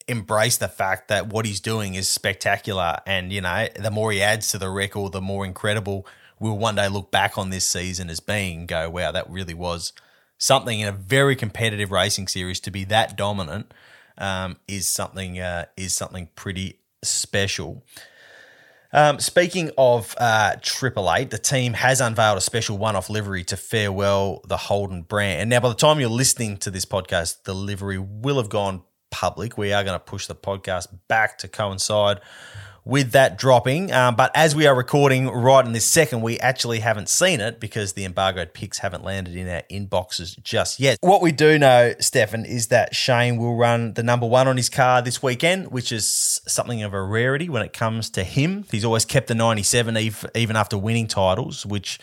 embrace 0.09 0.57
the 0.57 0.67
fact 0.67 1.09
that 1.09 1.29
what 1.29 1.45
he's 1.45 1.61
doing 1.61 1.95
is 1.95 2.09
spectacular, 2.09 3.01
and 3.07 3.35
you 3.35 3.43
know 3.43 3.69
the 3.79 3.91
more 3.91 4.11
he 4.13 4.23
adds 4.23 4.49
to 4.53 4.59
the 4.59 4.71
record, 4.71 5.13
the 5.13 5.21
more 5.21 5.45
incredible 5.45 6.07
we'll 6.39 6.57
one 6.57 6.77
day 6.77 6.89
look 6.89 7.11
back 7.11 7.37
on 7.37 7.51
this 7.51 7.67
season 7.67 8.09
as 8.09 8.19
being 8.19 8.65
go, 8.65 8.89
wow, 8.89 9.13
that 9.13 9.29
really 9.31 9.53
was 9.53 9.93
something 10.39 10.81
in 10.81 10.89
a 10.89 10.93
very 10.93 11.37
competitive 11.37 11.93
racing 11.93 12.27
series 12.27 12.61
to 12.61 12.71
be 12.71 12.83
that 12.85 13.15
dominant 13.15 13.75
um, 14.17 14.57
is 14.67 14.89
something 14.89 15.39
uh, 15.39 15.67
is 15.77 15.95
something 15.95 16.31
pretty 16.35 16.80
special. 17.03 17.85
Um, 18.93 19.21
speaking 19.21 19.71
of 19.79 20.17
uh, 20.19 20.57
Triple 20.61 21.13
Eight, 21.13 21.31
the 21.31 21.39
team 21.39 21.75
has 21.75 22.01
unveiled 22.01 22.39
a 22.39 22.41
special 22.41 22.77
one-off 22.77 23.09
livery 23.09 23.45
to 23.45 23.57
farewell 23.57 24.41
the 24.49 24.57
Holden 24.57 25.03
brand. 25.03 25.43
And 25.43 25.51
now, 25.51 25.61
by 25.61 25.69
the 25.69 25.77
time 25.77 26.01
you're 26.01 26.09
listening 26.09 26.57
to 26.59 26.73
this 26.73 26.85
podcast, 26.85 27.45
the 27.45 27.55
livery 27.55 27.99
will 27.99 28.39
have 28.39 28.49
gone 28.49 28.83
public. 29.11 29.57
We 29.57 29.73
are 29.73 29.85
going 29.85 29.95
to 29.95 30.05
push 30.05 30.27
the 30.27 30.35
podcast 30.35 30.89
back 31.07 31.39
to 31.39 31.49
coincide 31.49 32.21
with 32.91 33.13
that 33.13 33.39
dropping. 33.39 33.93
Um, 33.93 34.17
but 34.17 34.33
as 34.35 34.57
we 34.57 34.67
are 34.67 34.75
recording 34.75 35.29
right 35.29 35.65
in 35.65 35.71
this 35.73 35.87
second, 35.87 36.23
we 36.23 36.41
actually 36.41 36.81
haven't 36.81 37.09
seen 37.09 37.41
it 37.41 37.61
because 37.61 37.93
the 37.93 38.05
embargoed 38.05 38.53
pics 38.53 38.79
haven't 38.79 39.05
landed 39.05 39.37
in 39.37 39.49
our 39.49 39.63
inboxes 39.71 40.43
just 40.43 40.81
yet. 40.81 40.99
What 41.01 41.23
we 41.23 41.31
do 41.31 41.57
know, 41.57 41.95
Stefan, 42.01 42.45
is 42.45 42.67
that 42.67 42.97
Shane 42.97 43.37
will 43.37 43.57
run 43.57 43.95
the 43.95 44.03
number 44.03 44.27
one 44.27 44.49
on 44.49 44.57
his 44.57 44.69
car 44.69 45.03
this 45.03 45.23
weekend, 45.23 45.71
which 45.71 45.93
is 45.93 46.41
something 46.49 46.83
of 46.83 46.93
a 46.93 47.01
rarity 47.01 47.49
when 47.49 47.63
it 47.63 47.73
comes 47.73 48.11
to 48.11 48.25
him. 48.25 48.65
He's 48.73 48.85
always 48.85 49.05
kept 49.05 49.29
the 49.29 49.37
97 49.37 49.97
even 50.35 50.57
after 50.57 50.77
winning 50.77 51.07
titles, 51.07 51.65
which 51.65 52.01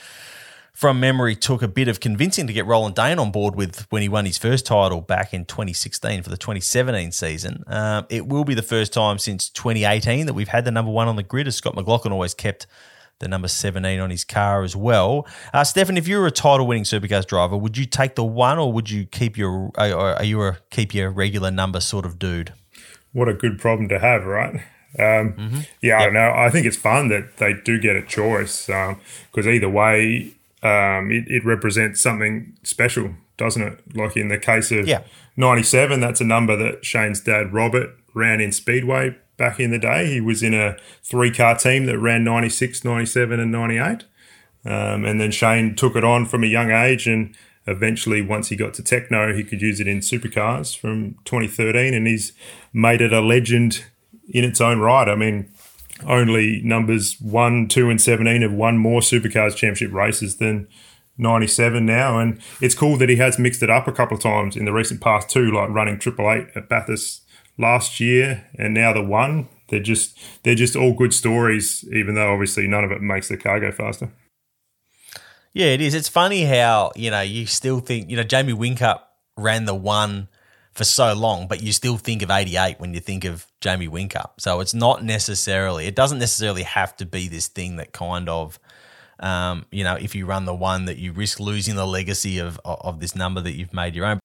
from 0.77 0.99
memory 0.99 1.35
took 1.35 1.63
a 1.63 1.67
bit 1.67 1.87
of 1.87 1.99
convincing 1.99 2.45
to 2.45 2.53
get 2.53 2.63
Roland 2.67 2.93
Dane 2.93 3.17
on 3.17 3.31
board 3.31 3.55
with 3.55 3.87
when 3.89 4.03
he 4.03 4.07
won 4.07 4.25
his 4.25 4.37
first 4.37 4.63
title 4.67 5.01
back 5.01 5.33
in 5.33 5.43
2016 5.43 6.21
for 6.21 6.29
the 6.29 6.37
2017 6.37 7.11
season. 7.11 7.63
Um, 7.65 8.05
it 8.11 8.27
will 8.27 8.43
be 8.43 8.53
the 8.53 8.61
first 8.61 8.93
time 8.93 9.17
since 9.17 9.49
2018 9.49 10.27
that 10.27 10.35
we've 10.35 10.49
had 10.49 10.65
the 10.65 10.71
number 10.71 10.91
one 10.91 11.07
on 11.07 11.15
the 11.15 11.23
grid, 11.23 11.47
as 11.47 11.55
Scott 11.55 11.73
McLaughlin 11.73 12.13
always 12.13 12.35
kept 12.35 12.67
the 13.17 13.27
number 13.27 13.47
17 13.47 13.99
on 13.99 14.11
his 14.11 14.23
car 14.23 14.61
as 14.61 14.75
well. 14.75 15.25
Uh, 15.51 15.63
Stefan, 15.63 15.97
if 15.97 16.07
you 16.07 16.19
were 16.19 16.27
a 16.27 16.31
title 16.31 16.67
winning 16.67 16.83
supercars 16.83 17.25
driver, 17.25 17.57
would 17.57 17.75
you 17.75 17.87
take 17.87 18.13
the 18.13 18.23
one 18.23 18.59
or 18.59 18.71
would 18.71 18.87
you 18.87 19.07
keep 19.07 19.35
your, 19.35 19.71
are 19.79 20.23
you 20.23 20.43
a 20.43 20.59
keep 20.69 20.93
your 20.93 21.09
regular 21.09 21.49
number 21.49 21.79
sort 21.79 22.05
of 22.05 22.19
dude? 22.19 22.53
What 23.13 23.27
a 23.27 23.33
good 23.33 23.59
problem 23.59 23.89
to 23.89 23.97
have, 23.97 24.25
right? 24.25 24.53
Um, 24.99 25.33
mm-hmm. 25.33 25.59
Yeah, 25.81 25.97
yep. 25.97 25.99
I 25.99 26.03
don't 26.05 26.13
know. 26.13 26.33
I 26.35 26.49
think 26.51 26.67
it's 26.67 26.77
fun 26.77 27.07
that 27.07 27.37
they 27.37 27.53
do 27.53 27.79
get 27.79 27.95
a 27.95 28.03
choice 28.03 28.67
because 28.67 29.47
um, 29.47 29.49
either 29.49 29.69
way, 29.69 30.35
um, 30.63 31.11
it, 31.11 31.25
it, 31.27 31.45
represents 31.45 32.01
something 32.01 32.57
special, 32.63 33.11
doesn't 33.37 33.61
it? 33.61 33.95
Like 33.95 34.17
in 34.17 34.29
the 34.29 34.39
case 34.39 34.71
of 34.71 34.87
yeah. 34.87 35.03
97, 35.35 35.99
that's 35.99 36.21
a 36.21 36.25
number 36.25 36.55
that 36.55 36.83
Shane's 36.83 37.21
dad, 37.21 37.53
Robert, 37.53 37.95
ran 38.13 38.41
in 38.41 38.51
Speedway 38.51 39.15
back 39.37 39.59
in 39.59 39.71
the 39.71 39.77
day. 39.77 40.07
He 40.07 40.19
was 40.19 40.41
in 40.41 40.53
a 40.53 40.77
three 41.03 41.31
car 41.31 41.55
team 41.55 41.85
that 41.85 41.99
ran 41.99 42.23
96, 42.23 42.83
97, 42.83 43.39
and 43.39 43.51
98. 43.51 44.05
Um, 44.65 45.05
and 45.05 45.21
then 45.21 45.31
Shane 45.31 45.75
took 45.75 45.95
it 45.95 46.03
on 46.03 46.25
from 46.25 46.43
a 46.43 46.47
young 46.47 46.71
age 46.71 47.07
and 47.07 47.35
eventually 47.67 48.21
once 48.21 48.49
he 48.49 48.55
got 48.55 48.73
to 48.75 48.81
Tekno, 48.81 49.35
he 49.35 49.43
could 49.43 49.61
use 49.61 49.79
it 49.79 49.87
in 49.87 49.99
supercars 49.99 50.75
from 50.77 51.15
2013 51.25 51.93
and 51.93 52.07
he's 52.07 52.33
made 52.73 53.01
it 53.01 53.13
a 53.13 53.21
legend 53.21 53.85
in 54.29 54.43
its 54.43 54.59
own 54.59 54.79
right 54.79 55.07
i 55.07 55.15
mean 55.15 55.49
only 56.05 56.61
numbers 56.63 57.17
1 57.19 57.67
2 57.67 57.89
and 57.89 58.01
17 58.01 58.41
have 58.41 58.53
won 58.53 58.77
more 58.77 59.01
supercars 59.01 59.55
championship 59.55 59.93
races 59.93 60.37
than 60.37 60.67
97 61.17 61.85
now. 61.85 62.19
And 62.19 62.39
it's 62.61 62.75
cool 62.75 62.97
that 62.97 63.09
he 63.09 63.15
has 63.17 63.39
mixed 63.39 63.63
it 63.63 63.69
up 63.69 63.87
a 63.87 63.91
couple 63.91 64.17
of 64.17 64.23
times 64.23 64.55
in 64.55 64.65
the 64.65 64.73
recent 64.73 65.01
past 65.01 65.29
too 65.29 65.51
like 65.51 65.69
running 65.69 65.99
triple 65.99 66.31
eight 66.31 66.47
at 66.55 66.69
bathurst 66.69 67.23
last 67.57 67.99
year 67.99 68.45
and 68.57 68.73
now 68.73 68.93
the 68.93 69.03
one. 69.03 69.47
They're 69.69 69.79
just 69.81 70.17
they're 70.43 70.55
just 70.55 70.75
all 70.75 70.93
good 70.93 71.13
stories 71.13 71.83
even 71.91 72.15
though 72.15 72.31
obviously 72.31 72.67
none 72.67 72.83
of 72.83 72.91
it 72.91 73.01
makes 73.01 73.27
the 73.27 73.37
car 73.37 73.59
go 73.59 73.71
faster. 73.71 74.11
Yeah, 75.53 75.67
it 75.67 75.81
is. 75.81 75.95
It's 75.95 76.07
funny 76.07 76.43
how, 76.43 76.91
you 76.95 77.09
know, 77.09 77.21
you 77.21 77.47
still 77.47 77.79
think, 77.79 78.11
you 78.11 78.15
know, 78.15 78.23
Jamie 78.23 78.53
Whincup 78.53 78.99
ran 79.35 79.65
the 79.65 79.73
one 79.73 80.27
for 80.77 80.83
so 80.83 81.13
long, 81.13 81.47
but 81.47 81.63
you 81.63 81.73
still 81.73 81.97
think 81.97 82.21
of 82.21 82.29
88 82.29 82.79
when 82.79 82.93
you 82.93 82.99
think 82.99 83.25
of 83.25 83.47
Jamie 83.61 83.87
Whincup. 83.87 84.33
So 84.37 84.59
it's 84.59 84.75
not 84.75 85.03
necessarily, 85.03 85.87
it 85.87 85.95
doesn't 85.95 86.19
necessarily 86.19 86.61
have 86.61 86.95
to 86.97 87.05
be 87.05 87.27
this 87.27 87.47
thing 87.47 87.77
that 87.77 87.93
kind 87.93 88.29
of, 88.29 88.59
um, 89.19 89.65
you 89.71 89.83
know, 89.83 89.95
if 89.95 90.13
you 90.13 90.27
run 90.27 90.45
the 90.45 90.53
one 90.53 90.85
that 90.85 90.97
you 90.97 91.13
risk 91.13 91.39
losing 91.39 91.75
the 91.75 91.87
legacy 91.87 92.37
of, 92.37 92.61
of 92.63 92.99
this 92.99 93.15
number 93.15 93.41
that 93.41 93.53
you've 93.53 93.73
made 93.73 93.95
your 93.95 94.05
own. 94.05 94.19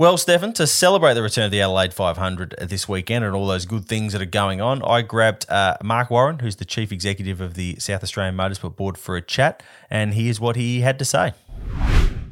Well, 0.00 0.16
Stefan, 0.16 0.54
to 0.54 0.66
celebrate 0.66 1.12
the 1.12 1.22
return 1.22 1.44
of 1.44 1.50
the 1.50 1.60
Adelaide 1.60 1.92
500 1.92 2.54
this 2.58 2.88
weekend 2.88 3.22
and 3.22 3.34
all 3.34 3.46
those 3.46 3.66
good 3.66 3.84
things 3.84 4.14
that 4.14 4.22
are 4.22 4.24
going 4.24 4.58
on, 4.58 4.82
I 4.82 5.02
grabbed 5.02 5.44
uh, 5.50 5.76
Mark 5.82 6.08
Warren, 6.08 6.38
who's 6.38 6.56
the 6.56 6.64
chief 6.64 6.90
executive 6.90 7.42
of 7.42 7.52
the 7.52 7.76
South 7.78 8.02
Australian 8.02 8.34
Motorsport 8.34 8.76
Board, 8.76 8.96
for 8.96 9.16
a 9.16 9.20
chat, 9.20 9.62
and 9.90 10.14
here's 10.14 10.40
what 10.40 10.56
he 10.56 10.80
had 10.80 10.98
to 11.00 11.04
say. 11.04 11.34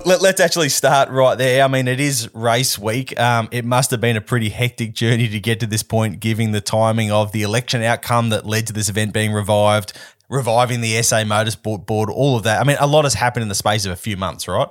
Let, 0.07 0.23
us 0.23 0.41
actually 0.41 0.71
start 0.71 1.11
right 1.11 1.37
there. 1.37 1.63
I 1.63 1.69
mean, 1.69 1.89
it 1.89 2.01
is 2.01 2.35
race 2.35 2.79
week. 2.79 3.21
Um, 3.21 3.51
it 3.53 3.67
must 3.67 3.91
have 3.91 4.01
been 4.01 4.17
a 4.17 4.23
pretty 4.23 4.49
hectic 4.49 4.95
journey 4.95 5.29
to 5.29 5.39
get 5.39 5.61
to 5.61 5.67
this 5.67 5.83
point, 5.83 6.21
given 6.21 6.53
the 6.53 6.63
timing 6.63 7.13
of 7.13 7.33
the 7.33 7.43
election 7.43 7.83
outcome 7.83 8.31
that 8.31 8.47
led 8.47 8.67
to 8.69 8.73
this 8.73 8.89
event 8.89 9.13
being 9.13 9.35
revived, 9.35 9.93
reviving 10.31 10.81
the 10.81 11.03
SA 11.03 11.17
Motorsport 11.17 11.85
Board, 11.85 12.09
all 12.09 12.35
of 12.35 12.45
that. 12.45 12.63
I 12.63 12.65
mean, 12.65 12.79
a 12.81 12.87
lot 12.87 13.05
has 13.05 13.13
happened 13.13 13.43
in 13.43 13.51
the 13.51 13.55
space 13.55 13.85
of 13.85 13.93
a 13.93 13.97
few 13.97 14.17
months, 14.17 14.49
right? 14.49 14.69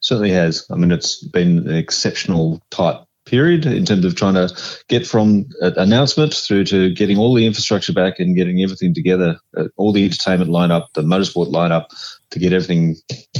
Certainly 0.00 0.30
has. 0.30 0.66
I 0.70 0.76
mean, 0.76 0.90
it's 0.90 1.22
been 1.22 1.58
an 1.58 1.76
exceptional 1.76 2.60
tight 2.70 3.00
period 3.24 3.66
in 3.66 3.84
terms 3.84 4.04
of 4.04 4.16
trying 4.16 4.34
to 4.34 4.52
get 4.88 5.06
from 5.06 5.46
announcement 5.60 6.34
through 6.34 6.64
to 6.64 6.92
getting 6.92 7.18
all 7.18 7.34
the 7.34 7.46
infrastructure 7.46 7.92
back 7.92 8.18
and 8.18 8.36
getting 8.36 8.62
everything 8.62 8.92
together, 8.92 9.38
uh, 9.56 9.68
all 9.76 9.92
the 9.92 10.04
entertainment 10.04 10.50
lineup, 10.50 10.86
the 10.94 11.02
motorsport 11.02 11.52
lineup, 11.52 11.86
to 12.30 12.38
get 12.38 12.52
everything 12.52 12.96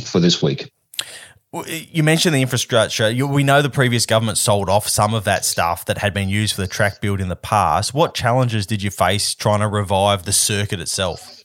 for 0.06 0.20
this 0.20 0.42
week. 0.42 0.72
You 1.66 2.02
mentioned 2.02 2.34
the 2.34 2.40
infrastructure. 2.40 3.12
We 3.26 3.42
know 3.44 3.60
the 3.60 3.68
previous 3.68 4.06
government 4.06 4.38
sold 4.38 4.70
off 4.70 4.88
some 4.88 5.12
of 5.12 5.24
that 5.24 5.44
stuff 5.44 5.84
that 5.84 5.98
had 5.98 6.14
been 6.14 6.30
used 6.30 6.54
for 6.54 6.62
the 6.62 6.66
track 6.66 7.02
build 7.02 7.20
in 7.20 7.28
the 7.28 7.36
past. 7.36 7.92
What 7.92 8.14
challenges 8.14 8.64
did 8.64 8.82
you 8.82 8.90
face 8.90 9.34
trying 9.34 9.60
to 9.60 9.68
revive 9.68 10.22
the 10.22 10.32
circuit 10.32 10.80
itself? 10.80 11.41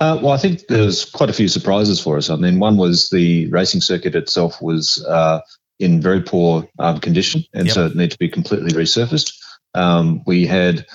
Uh, 0.00 0.18
well, 0.22 0.32
I 0.32 0.36
think 0.36 0.66
there 0.68 0.84
was 0.84 1.04
quite 1.04 1.30
a 1.30 1.34
few 1.34 1.48
surprises 1.48 2.00
for 2.00 2.16
us. 2.16 2.30
I 2.30 2.36
mean, 2.36 2.60
one 2.60 2.76
was 2.76 3.10
the 3.10 3.48
racing 3.48 3.80
circuit 3.80 4.14
itself 4.14 4.62
was 4.62 5.04
uh, 5.06 5.40
in 5.78 6.00
very 6.00 6.20
poor 6.20 6.68
um, 6.78 7.00
condition, 7.00 7.44
and 7.52 7.66
yep. 7.66 7.74
so 7.74 7.86
it 7.86 7.96
needed 7.96 8.12
to 8.12 8.18
be 8.18 8.28
completely 8.28 8.70
resurfaced. 8.70 9.32
Um, 9.74 10.22
we 10.26 10.46
had 10.46 10.86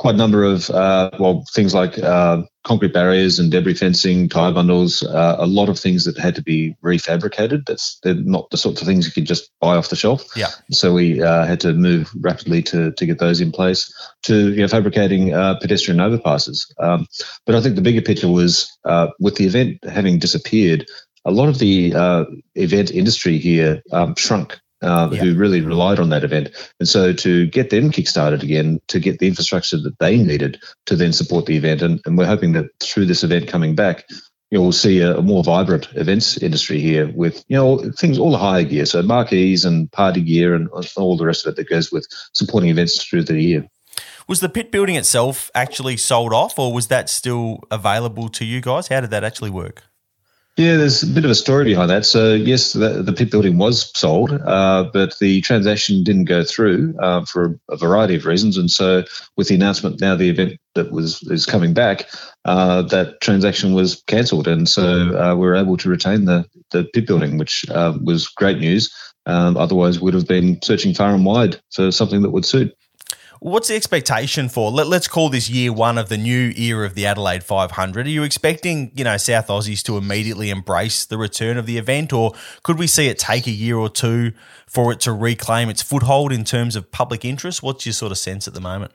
quite 0.00 0.14
a 0.14 0.18
number 0.18 0.44
of 0.44 0.70
uh, 0.70 1.10
well 1.18 1.44
things 1.52 1.74
like 1.74 1.98
uh, 1.98 2.42
concrete 2.64 2.94
barriers 2.94 3.38
and 3.38 3.52
debris 3.52 3.74
fencing, 3.74 4.30
tire 4.30 4.50
bundles, 4.50 5.02
uh, 5.02 5.36
a 5.38 5.46
lot 5.46 5.68
of 5.68 5.78
things 5.78 6.06
that 6.06 6.16
had 6.16 6.34
to 6.34 6.42
be 6.42 6.74
refabricated. 6.82 7.66
That's 7.66 8.00
they're 8.02 8.14
not 8.14 8.48
the 8.48 8.56
sorts 8.56 8.80
of 8.80 8.86
things 8.86 9.04
you 9.04 9.12
could 9.12 9.26
just 9.26 9.50
buy 9.60 9.76
off 9.76 9.90
the 9.90 9.96
shelf. 9.96 10.24
Yeah. 10.34 10.48
So 10.70 10.94
we 10.94 11.22
uh, 11.22 11.44
had 11.44 11.60
to 11.60 11.74
move 11.74 12.10
rapidly 12.18 12.62
to 12.62 12.92
to 12.92 13.06
get 13.06 13.18
those 13.18 13.42
in 13.42 13.52
place. 13.52 13.92
To 14.22 14.50
you 14.50 14.62
know, 14.62 14.68
fabricating 14.68 15.34
uh, 15.34 15.58
pedestrian 15.60 16.00
overpasses. 16.00 16.72
Um, 16.82 17.06
but 17.44 17.54
I 17.54 17.60
think 17.60 17.74
the 17.74 17.82
bigger 17.82 18.02
picture 18.02 18.28
was 18.28 18.74
uh, 18.86 19.08
with 19.20 19.36
the 19.36 19.44
event 19.44 19.84
having 19.84 20.18
disappeared. 20.18 20.86
A 21.26 21.30
lot 21.30 21.50
of 21.50 21.58
the 21.58 21.92
event 22.54 22.90
industry 22.90 23.36
here 23.36 23.82
um, 23.92 24.14
shrunk 24.14 24.58
uh, 24.82 25.10
yeah. 25.12 25.20
who 25.20 25.34
really 25.34 25.60
relied 25.60 25.98
on 25.98 26.10
that 26.10 26.24
event. 26.24 26.50
And 26.78 26.88
so 26.88 27.12
to 27.12 27.46
get 27.46 27.70
them 27.70 27.90
kickstarted 27.90 28.42
again, 28.42 28.80
to 28.88 29.00
get 29.00 29.18
the 29.18 29.28
infrastructure 29.28 29.78
that 29.78 29.98
they 29.98 30.16
needed 30.16 30.60
to 30.86 30.96
then 30.96 31.12
support 31.12 31.46
the 31.46 31.56
event. 31.56 31.82
And, 31.82 32.00
and 32.06 32.16
we're 32.16 32.26
hoping 32.26 32.52
that 32.52 32.66
through 32.80 33.06
this 33.06 33.24
event 33.24 33.48
coming 33.48 33.74
back, 33.74 34.04
you 34.50 34.58
know, 34.58 34.62
we'll 34.62 34.72
see 34.72 35.00
a, 35.00 35.18
a, 35.18 35.22
more 35.22 35.44
vibrant 35.44 35.88
events 35.94 36.36
industry 36.38 36.80
here 36.80 37.08
with, 37.14 37.44
you 37.48 37.56
know, 37.56 37.90
things, 37.96 38.18
all 38.18 38.32
the 38.32 38.38
higher 38.38 38.64
gear. 38.64 38.84
So 38.84 39.02
marquees 39.02 39.64
and 39.64 39.90
party 39.92 40.22
gear 40.22 40.54
and 40.54 40.68
all 40.96 41.16
the 41.16 41.26
rest 41.26 41.46
of 41.46 41.52
it 41.52 41.56
that 41.56 41.68
goes 41.68 41.92
with 41.92 42.06
supporting 42.32 42.70
events 42.70 43.02
through 43.04 43.24
the 43.24 43.40
year. 43.40 43.68
Was 44.26 44.40
the 44.40 44.48
pit 44.48 44.70
building 44.70 44.96
itself 44.96 45.50
actually 45.54 45.96
sold 45.96 46.32
off 46.32 46.58
or 46.58 46.72
was 46.72 46.88
that 46.88 47.08
still 47.08 47.60
available 47.70 48.28
to 48.30 48.44
you 48.44 48.60
guys? 48.60 48.88
How 48.88 49.00
did 49.00 49.10
that 49.10 49.24
actually 49.24 49.50
work? 49.50 49.84
Yeah, 50.56 50.76
there's 50.76 51.02
a 51.02 51.06
bit 51.06 51.24
of 51.24 51.30
a 51.30 51.34
story 51.34 51.64
behind 51.64 51.90
that. 51.90 52.04
So 52.04 52.34
yes, 52.34 52.74
the, 52.74 53.02
the 53.02 53.12
pit 53.12 53.30
building 53.30 53.56
was 53.56 53.90
sold, 53.98 54.32
uh, 54.32 54.90
but 54.92 55.18
the 55.18 55.40
transaction 55.40 56.02
didn't 56.04 56.24
go 56.24 56.44
through 56.44 56.94
uh, 57.00 57.24
for 57.24 57.58
a 57.70 57.76
variety 57.76 58.16
of 58.16 58.26
reasons. 58.26 58.58
And 58.58 58.70
so, 58.70 59.04
with 59.36 59.48
the 59.48 59.54
announcement 59.54 60.00
now, 60.00 60.16
the 60.16 60.28
event 60.28 60.58
that 60.74 60.90
was 60.90 61.22
is 61.30 61.46
coming 61.46 61.72
back, 61.72 62.10
uh, 62.44 62.82
that 62.82 63.20
transaction 63.20 63.74
was 63.74 64.02
cancelled, 64.06 64.48
and 64.48 64.68
so 64.68 65.16
uh, 65.16 65.34
we 65.34 65.46
were 65.46 65.56
able 65.56 65.76
to 65.78 65.88
retain 65.88 66.26
the 66.26 66.44
the 66.72 66.84
pit 66.92 67.06
building, 67.06 67.38
which 67.38 67.64
uh, 67.70 67.96
was 68.02 68.28
great 68.28 68.58
news. 68.58 68.92
Um, 69.26 69.56
otherwise, 69.56 70.00
we 70.00 70.06
would 70.06 70.14
have 70.14 70.28
been 70.28 70.60
searching 70.62 70.94
far 70.94 71.14
and 71.14 71.24
wide 71.24 71.60
for 71.72 71.90
something 71.90 72.22
that 72.22 72.30
would 72.30 72.44
suit. 72.44 72.74
What's 73.42 73.68
the 73.68 73.74
expectation 73.74 74.50
for? 74.50 74.70
Let, 74.70 74.92
us 74.92 75.08
call 75.08 75.30
this 75.30 75.48
year 75.48 75.72
one 75.72 75.96
of 75.96 76.10
the 76.10 76.18
new 76.18 76.52
era 76.58 76.84
of 76.84 76.94
the 76.94 77.06
Adelaide 77.06 77.42
500. 77.42 78.06
Are 78.06 78.10
you 78.10 78.22
expecting, 78.22 78.92
you 78.94 79.02
know, 79.02 79.16
South 79.16 79.46
Aussies 79.46 79.82
to 79.84 79.96
immediately 79.96 80.50
embrace 80.50 81.06
the 81.06 81.16
return 81.16 81.56
of 81.56 81.64
the 81.64 81.78
event, 81.78 82.12
or 82.12 82.34
could 82.62 82.78
we 82.78 82.86
see 82.86 83.08
it 83.08 83.18
take 83.18 83.46
a 83.46 83.50
year 83.50 83.78
or 83.78 83.88
two 83.88 84.32
for 84.66 84.92
it 84.92 85.00
to 85.00 85.12
reclaim 85.14 85.70
its 85.70 85.80
foothold 85.80 86.32
in 86.32 86.44
terms 86.44 86.76
of 86.76 86.90
public 86.90 87.24
interest? 87.24 87.62
What's 87.62 87.86
your 87.86 87.94
sort 87.94 88.12
of 88.12 88.18
sense 88.18 88.46
at 88.46 88.52
the 88.52 88.60
moment? 88.60 88.92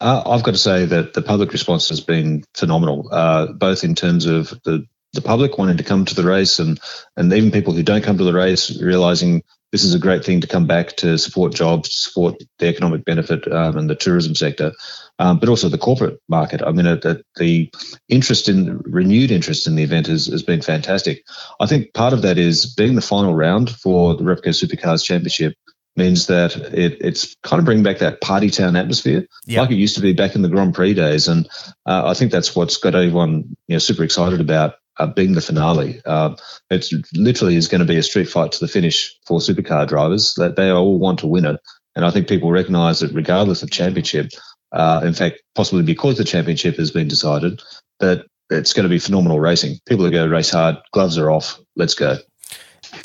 Uh, 0.00 0.22
I've 0.24 0.42
got 0.42 0.52
to 0.52 0.58
say 0.58 0.86
that 0.86 1.12
the 1.12 1.20
public 1.20 1.52
response 1.52 1.90
has 1.90 2.00
been 2.00 2.44
phenomenal, 2.54 3.10
uh, 3.12 3.52
both 3.52 3.84
in 3.84 3.94
terms 3.94 4.24
of 4.24 4.58
the 4.64 4.86
the 5.12 5.22
public 5.22 5.58
wanting 5.58 5.76
to 5.76 5.84
come 5.84 6.04
to 6.04 6.14
the 6.14 6.24
race 6.24 6.58
and 6.58 6.80
and 7.16 7.32
even 7.32 7.52
people 7.52 7.72
who 7.72 7.84
don't 7.84 8.02
come 8.02 8.18
to 8.18 8.24
the 8.24 8.32
race 8.32 8.76
realizing 8.82 9.44
this 9.74 9.82
is 9.82 9.92
a 9.92 9.98
great 9.98 10.24
thing 10.24 10.40
to 10.40 10.46
come 10.46 10.68
back 10.68 10.94
to 10.94 11.18
support 11.18 11.52
jobs, 11.52 11.92
support 11.92 12.40
the 12.60 12.68
economic 12.68 13.04
benefit 13.04 13.50
um, 13.52 13.76
and 13.76 13.90
the 13.90 13.96
tourism 13.96 14.32
sector, 14.32 14.70
um, 15.18 15.40
but 15.40 15.48
also 15.48 15.68
the 15.68 15.76
corporate 15.76 16.20
market. 16.28 16.62
I 16.62 16.70
mean, 16.70 16.86
uh, 16.86 17.16
the 17.34 17.72
interest 18.08 18.48
in 18.48 18.78
renewed 18.84 19.32
interest 19.32 19.66
in 19.66 19.74
the 19.74 19.82
event 19.82 20.06
has, 20.06 20.26
has 20.26 20.44
been 20.44 20.62
fantastic. 20.62 21.24
I 21.58 21.66
think 21.66 21.92
part 21.92 22.12
of 22.12 22.22
that 22.22 22.38
is 22.38 22.72
being 22.72 22.94
the 22.94 23.00
final 23.00 23.34
round 23.34 23.68
for 23.68 24.14
the 24.14 24.22
Repco 24.22 24.50
Supercars 24.50 25.02
Championship 25.02 25.56
means 25.96 26.28
that 26.28 26.54
it, 26.54 26.96
it's 27.00 27.34
kind 27.42 27.58
of 27.58 27.64
bringing 27.64 27.82
back 27.82 27.98
that 27.98 28.20
party 28.20 28.50
town 28.50 28.76
atmosphere 28.76 29.26
yep. 29.44 29.62
like 29.62 29.70
it 29.72 29.76
used 29.76 29.96
to 29.96 30.02
be 30.02 30.12
back 30.12 30.36
in 30.36 30.42
the 30.42 30.48
Grand 30.48 30.72
Prix 30.72 30.94
days. 30.94 31.26
And 31.26 31.48
uh, 31.84 32.02
I 32.06 32.14
think 32.14 32.30
that's 32.30 32.54
what's 32.54 32.76
got 32.76 32.94
everyone 32.94 33.56
you 33.66 33.74
know, 33.74 33.78
super 33.80 34.04
excited 34.04 34.40
about 34.40 34.76
uh, 34.98 35.06
being 35.06 35.32
the 35.32 35.40
finale. 35.40 36.00
Uh, 36.04 36.34
it 36.70 36.86
literally 37.14 37.56
is 37.56 37.68
going 37.68 37.80
to 37.80 37.86
be 37.86 37.96
a 37.96 38.02
street 38.02 38.28
fight 38.28 38.52
to 38.52 38.60
the 38.60 38.68
finish 38.68 39.18
for 39.26 39.38
supercar 39.38 39.86
drivers. 39.86 40.34
That 40.34 40.56
they 40.56 40.70
all 40.70 40.98
want 40.98 41.18
to 41.20 41.26
win 41.26 41.44
it, 41.44 41.60
and 41.96 42.04
I 42.04 42.10
think 42.10 42.28
people 42.28 42.50
recognise 42.50 43.00
that 43.00 43.12
regardless 43.12 43.62
of 43.62 43.70
championship, 43.70 44.30
uh, 44.72 45.02
in 45.04 45.14
fact, 45.14 45.42
possibly 45.54 45.82
because 45.82 46.18
the 46.18 46.24
championship 46.24 46.76
has 46.76 46.90
been 46.90 47.08
decided, 47.08 47.62
that 48.00 48.26
it's 48.50 48.72
going 48.72 48.84
to 48.84 48.90
be 48.90 48.98
phenomenal 48.98 49.40
racing. 49.40 49.78
People 49.86 50.06
are 50.06 50.10
going 50.10 50.28
to 50.28 50.34
race 50.34 50.50
hard. 50.50 50.76
Gloves 50.92 51.18
are 51.18 51.30
off. 51.30 51.58
Let's 51.76 51.94
go. 51.94 52.18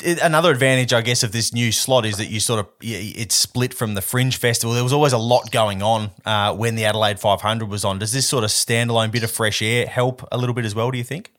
Another 0.04 0.52
advantage, 0.52 0.92
I 0.92 1.00
guess, 1.00 1.22
of 1.22 1.32
this 1.32 1.52
new 1.52 1.72
slot 1.72 2.06
is 2.06 2.16
that 2.18 2.26
you 2.26 2.38
sort 2.38 2.60
of 2.60 2.68
it's 2.80 3.34
split 3.34 3.74
from 3.74 3.94
the 3.94 4.02
Fringe 4.02 4.36
Festival. 4.36 4.74
There 4.74 4.84
was 4.84 4.92
always 4.92 5.12
a 5.12 5.18
lot 5.18 5.50
going 5.50 5.82
on 5.82 6.10
uh, 6.24 6.54
when 6.54 6.76
the 6.76 6.84
Adelaide 6.84 7.18
500 7.18 7.68
was 7.68 7.84
on. 7.84 7.98
Does 7.98 8.12
this 8.12 8.28
sort 8.28 8.44
of 8.44 8.50
standalone 8.50 9.10
bit 9.10 9.24
of 9.24 9.30
fresh 9.30 9.62
air 9.62 9.86
help 9.86 10.26
a 10.30 10.38
little 10.38 10.54
bit 10.54 10.64
as 10.64 10.74
well? 10.74 10.90
Do 10.90 10.98
you 10.98 11.04
think? 11.04 11.32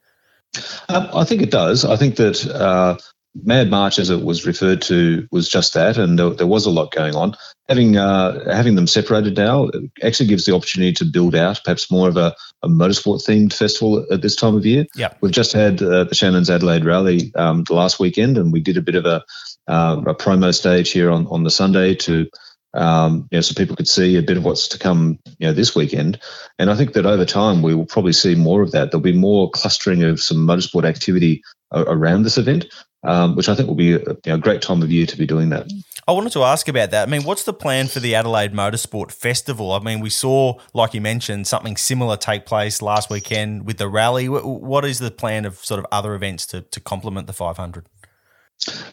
Um, 0.89 1.09
I 1.13 1.23
think 1.23 1.41
it 1.41 1.51
does. 1.51 1.85
I 1.85 1.95
think 1.95 2.15
that 2.17 2.45
uh, 2.47 2.97
Mad 3.43 3.69
March, 3.69 3.97
as 3.99 4.09
it 4.09 4.23
was 4.23 4.45
referred 4.45 4.81
to, 4.83 5.27
was 5.31 5.47
just 5.47 5.73
that, 5.73 5.97
and 5.97 6.19
there, 6.19 6.31
there 6.31 6.47
was 6.47 6.65
a 6.65 6.69
lot 6.69 6.91
going 6.91 7.15
on. 7.15 7.35
Having 7.69 7.95
uh, 7.95 8.53
having 8.53 8.75
them 8.75 8.87
separated 8.87 9.37
now 9.37 9.69
actually 10.03 10.27
gives 10.27 10.45
the 10.45 10.53
opportunity 10.53 10.91
to 10.93 11.05
build 11.05 11.35
out 11.35 11.61
perhaps 11.63 11.89
more 11.89 12.09
of 12.09 12.17
a, 12.17 12.35
a 12.63 12.67
motorsport 12.67 13.25
themed 13.25 13.53
festival 13.53 14.05
at 14.11 14.21
this 14.21 14.35
time 14.35 14.55
of 14.55 14.65
year. 14.65 14.85
Yeah, 14.95 15.13
we've 15.21 15.31
just 15.31 15.53
had 15.53 15.81
uh, 15.81 16.03
the 16.03 16.15
Shannon's 16.15 16.49
Adelaide 16.49 16.83
Rally 16.83 17.31
um, 17.35 17.63
the 17.63 17.73
last 17.73 17.99
weekend, 17.99 18.37
and 18.37 18.51
we 18.51 18.59
did 18.59 18.75
a 18.75 18.81
bit 18.81 18.95
of 18.95 19.05
a, 19.05 19.23
uh, 19.67 20.01
a 20.05 20.15
promo 20.15 20.53
stage 20.53 20.91
here 20.91 21.09
on 21.09 21.27
on 21.27 21.43
the 21.43 21.51
Sunday 21.51 21.95
to 21.95 22.29
um, 22.73 23.27
you 23.31 23.37
know, 23.37 23.41
so 23.41 23.53
people 23.53 23.75
could 23.75 23.87
see 23.87 24.17
a 24.17 24.21
bit 24.21 24.37
of 24.37 24.45
what's 24.45 24.67
to 24.69 24.79
come, 24.79 25.19
you 25.39 25.47
know, 25.47 25.53
this 25.53 25.75
weekend. 25.75 26.19
And 26.57 26.69
I 26.69 26.75
think 26.75 26.93
that 26.93 27.05
over 27.05 27.25
time 27.25 27.61
we 27.61 27.75
will 27.75 27.85
probably 27.85 28.13
see 28.13 28.35
more 28.35 28.61
of 28.61 28.71
that. 28.71 28.91
There'll 28.91 29.01
be 29.01 29.13
more 29.13 29.49
clustering 29.49 30.03
of 30.03 30.21
some 30.21 30.37
motorsport 30.37 30.85
activity 30.85 31.43
around 31.73 32.23
this 32.23 32.37
event, 32.37 32.65
um, 33.03 33.35
which 33.35 33.49
I 33.49 33.55
think 33.55 33.67
will 33.67 33.75
be 33.75 33.93
a, 33.93 33.99
you 33.99 34.17
know, 34.27 34.35
a 34.35 34.39
great 34.39 34.61
time 34.61 34.81
of 34.81 34.91
year 34.91 35.05
to 35.05 35.17
be 35.17 35.25
doing 35.25 35.49
that. 35.49 35.71
I 36.07 36.13
wanted 36.13 36.33
to 36.33 36.43
ask 36.43 36.67
about 36.67 36.91
that. 36.91 37.07
I 37.07 37.11
mean, 37.11 37.23
what's 37.23 37.43
the 37.43 37.53
plan 37.53 37.87
for 37.87 37.99
the 37.99 38.15
Adelaide 38.15 38.53
Motorsport 38.53 39.11
Festival? 39.11 39.71
I 39.71 39.79
mean, 39.79 39.99
we 39.99 40.09
saw, 40.09 40.59
like 40.73 40.93
you 40.93 41.01
mentioned, 41.01 41.47
something 41.47 41.77
similar 41.77 42.17
take 42.17 42.45
place 42.45 42.81
last 42.81 43.09
weekend 43.09 43.65
with 43.65 43.77
the 43.77 43.87
rally. 43.87 44.27
What 44.27 44.83
is 44.83 44.99
the 44.99 45.11
plan 45.11 45.45
of 45.45 45.57
sort 45.57 45.79
of 45.79 45.85
other 45.91 46.15
events 46.15 46.45
to, 46.47 46.61
to 46.61 46.79
complement 46.79 47.27
the 47.27 47.33
500? 47.33 47.85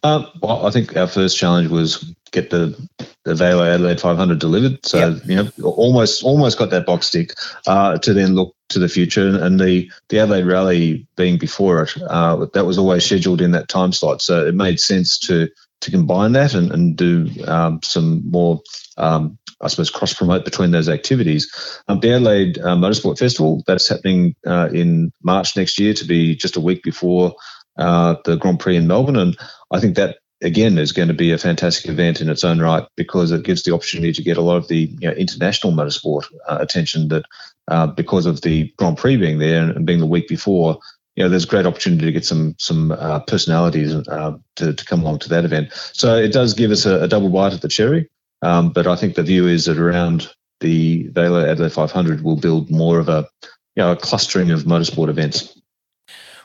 Um, 0.03 0.27
well, 0.43 0.67
I 0.67 0.71
think 0.71 0.97
our 0.97 1.07
first 1.07 1.37
challenge 1.37 1.69
was 1.69 2.15
get 2.31 2.51
the 2.51 2.89
the 3.29 3.35
VAILO 3.35 3.75
Adelaide 3.75 4.01
500 4.01 4.39
delivered. 4.39 4.85
So 4.85 5.11
yep. 5.11 5.23
you 5.27 5.37
know, 5.37 5.51
almost 5.63 6.23
almost 6.23 6.59
got 6.59 6.71
that 6.71 6.87
box 6.87 7.11
tick 7.11 7.35
uh, 7.67 7.99
to 7.99 8.15
then 8.15 8.35
look 8.35 8.55
to 8.71 8.79
the 8.79 8.89
future. 8.89 9.43
And 9.43 9.61
the 9.61 9.91
the 10.09 10.21
Adelaide 10.21 10.47
Rally 10.47 11.07
being 11.17 11.39
before 11.39 11.83
it, 11.83 11.95
uh, 12.03 12.47
that 12.55 12.65
was 12.65 12.79
always 12.79 13.05
scheduled 13.05 13.41
in 13.41 13.53
that 13.53 13.69
time 13.69 13.93
slot. 13.93 14.23
So 14.23 14.47
it 14.47 14.55
made 14.55 14.81
sense 14.81 15.19
to 15.21 15.49
to 15.81 15.91
combine 15.91 16.33
that 16.33 16.55
and, 16.55 16.73
and 16.73 16.97
do 16.97 17.29
um, 17.47 17.81
some 17.83 18.29
more. 18.29 18.63
Um, 18.97 19.39
I 19.61 19.67
suppose 19.67 19.91
cross 19.91 20.15
promote 20.15 20.45
between 20.45 20.71
those 20.71 20.89
activities. 20.89 21.81
Um, 21.89 21.99
the 21.99 22.13
Adelaide 22.13 22.59
uh, 22.59 22.77
Motorsport 22.77 23.19
Festival 23.19 23.65
that's 23.67 23.89
happening 23.89 24.37
uh, 24.47 24.69
in 24.73 25.13
March 25.21 25.57
next 25.57 25.81
year 25.81 25.95
to 25.95 26.05
be 26.05 26.37
just 26.37 26.57
a 26.57 26.61
week 26.61 26.85
before 26.85 27.35
uh, 27.77 28.15
the 28.25 28.37
Grand 28.37 28.61
Prix 28.61 28.77
in 28.77 28.87
Melbourne, 28.87 29.17
and 29.17 29.37
I 29.73 29.81
think 29.81 29.97
that 29.97 30.19
again 30.43 30.79
is 30.79 30.93
going 30.93 31.09
to 31.09 31.15
be 31.15 31.33
a 31.33 31.39
fantastic 31.39 31.91
event 31.91 32.21
in 32.21 32.29
its 32.29 32.45
own 32.45 32.61
right 32.61 32.87
because 32.97 33.33
it 33.33 33.45
gives 33.45 33.63
the 33.63 33.75
opportunity 33.75 34.13
to 34.13 34.23
get 34.23 34.37
a 34.37 34.43
lot 34.43 34.57
of 34.57 34.69
the 34.69 34.97
you 35.01 35.09
know, 35.09 35.15
international 35.15 35.73
motorsport 35.73 36.27
uh, 36.49 36.59
attention 36.61 37.09
that 37.09 37.25
uh, 37.69 37.87
because 37.87 38.27
of 38.27 38.41
the 38.43 38.73
Grand 38.79 38.97
Prix 38.97 39.17
being 39.17 39.39
there 39.39 39.63
and, 39.63 39.85
being 39.85 40.01
the 40.01 40.07
week 40.07 40.29
before, 40.29 40.79
you 41.17 41.25
know, 41.25 41.29
there's 41.29 41.45
a 41.45 41.49
great 41.49 41.67
opportunity 41.67 42.07
to 42.07 42.13
get 42.13 42.25
some 42.25 42.55
some 42.59 42.93
uh, 42.93 43.21
personalities 43.21 43.93
uh, 43.95 44.37
to, 44.57 44.73
to 44.73 44.85
come 44.85 45.03
along 45.03 45.19
to 45.21 45.29
that 45.29 45.45
event. 45.45 45.71
So 45.93 46.17
it 46.17 46.33
does 46.33 46.55
give 46.55 46.71
us 46.71 46.87
a, 46.87 47.03
a 47.03 47.09
double 47.09 47.29
bite 47.29 47.53
at 47.53 47.61
the 47.61 47.69
cherry. 47.69 48.09
Um, 48.43 48.71
but 48.71 48.87
I 48.87 48.95
think 48.95 49.17
the 49.17 49.25
view 49.25 49.49
is 49.49 49.65
that 49.65 49.79
around 49.79 50.33
the 50.61 51.09
VAILO 51.11 51.49
Adelaide 51.49 51.73
500 51.73 52.23
will 52.23 52.37
build 52.37 52.71
more 52.71 53.01
of 53.01 53.09
a 53.09 53.29
you 53.75 53.83
know 53.83 53.93
a 53.93 53.97
clustering 53.97 54.51
of 54.51 54.63
motorsport 54.63 55.09
events. 55.09 55.61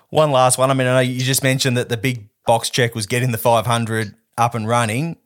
One 0.09 0.31
last 0.31 0.57
one. 0.57 0.71
I 0.71 0.73
mean, 0.73 0.88
I 0.88 0.93
know 0.93 1.00
you 1.00 1.21
just 1.21 1.43
mentioned 1.43 1.77
that 1.77 1.89
the 1.89 1.97
big 1.97 2.27
box 2.45 2.69
check 2.69 2.95
was 2.95 3.05
getting 3.05 3.31
the 3.31 3.38
500 3.38 4.15
up 4.38 4.55
and 4.55 4.67
running. 4.67 5.17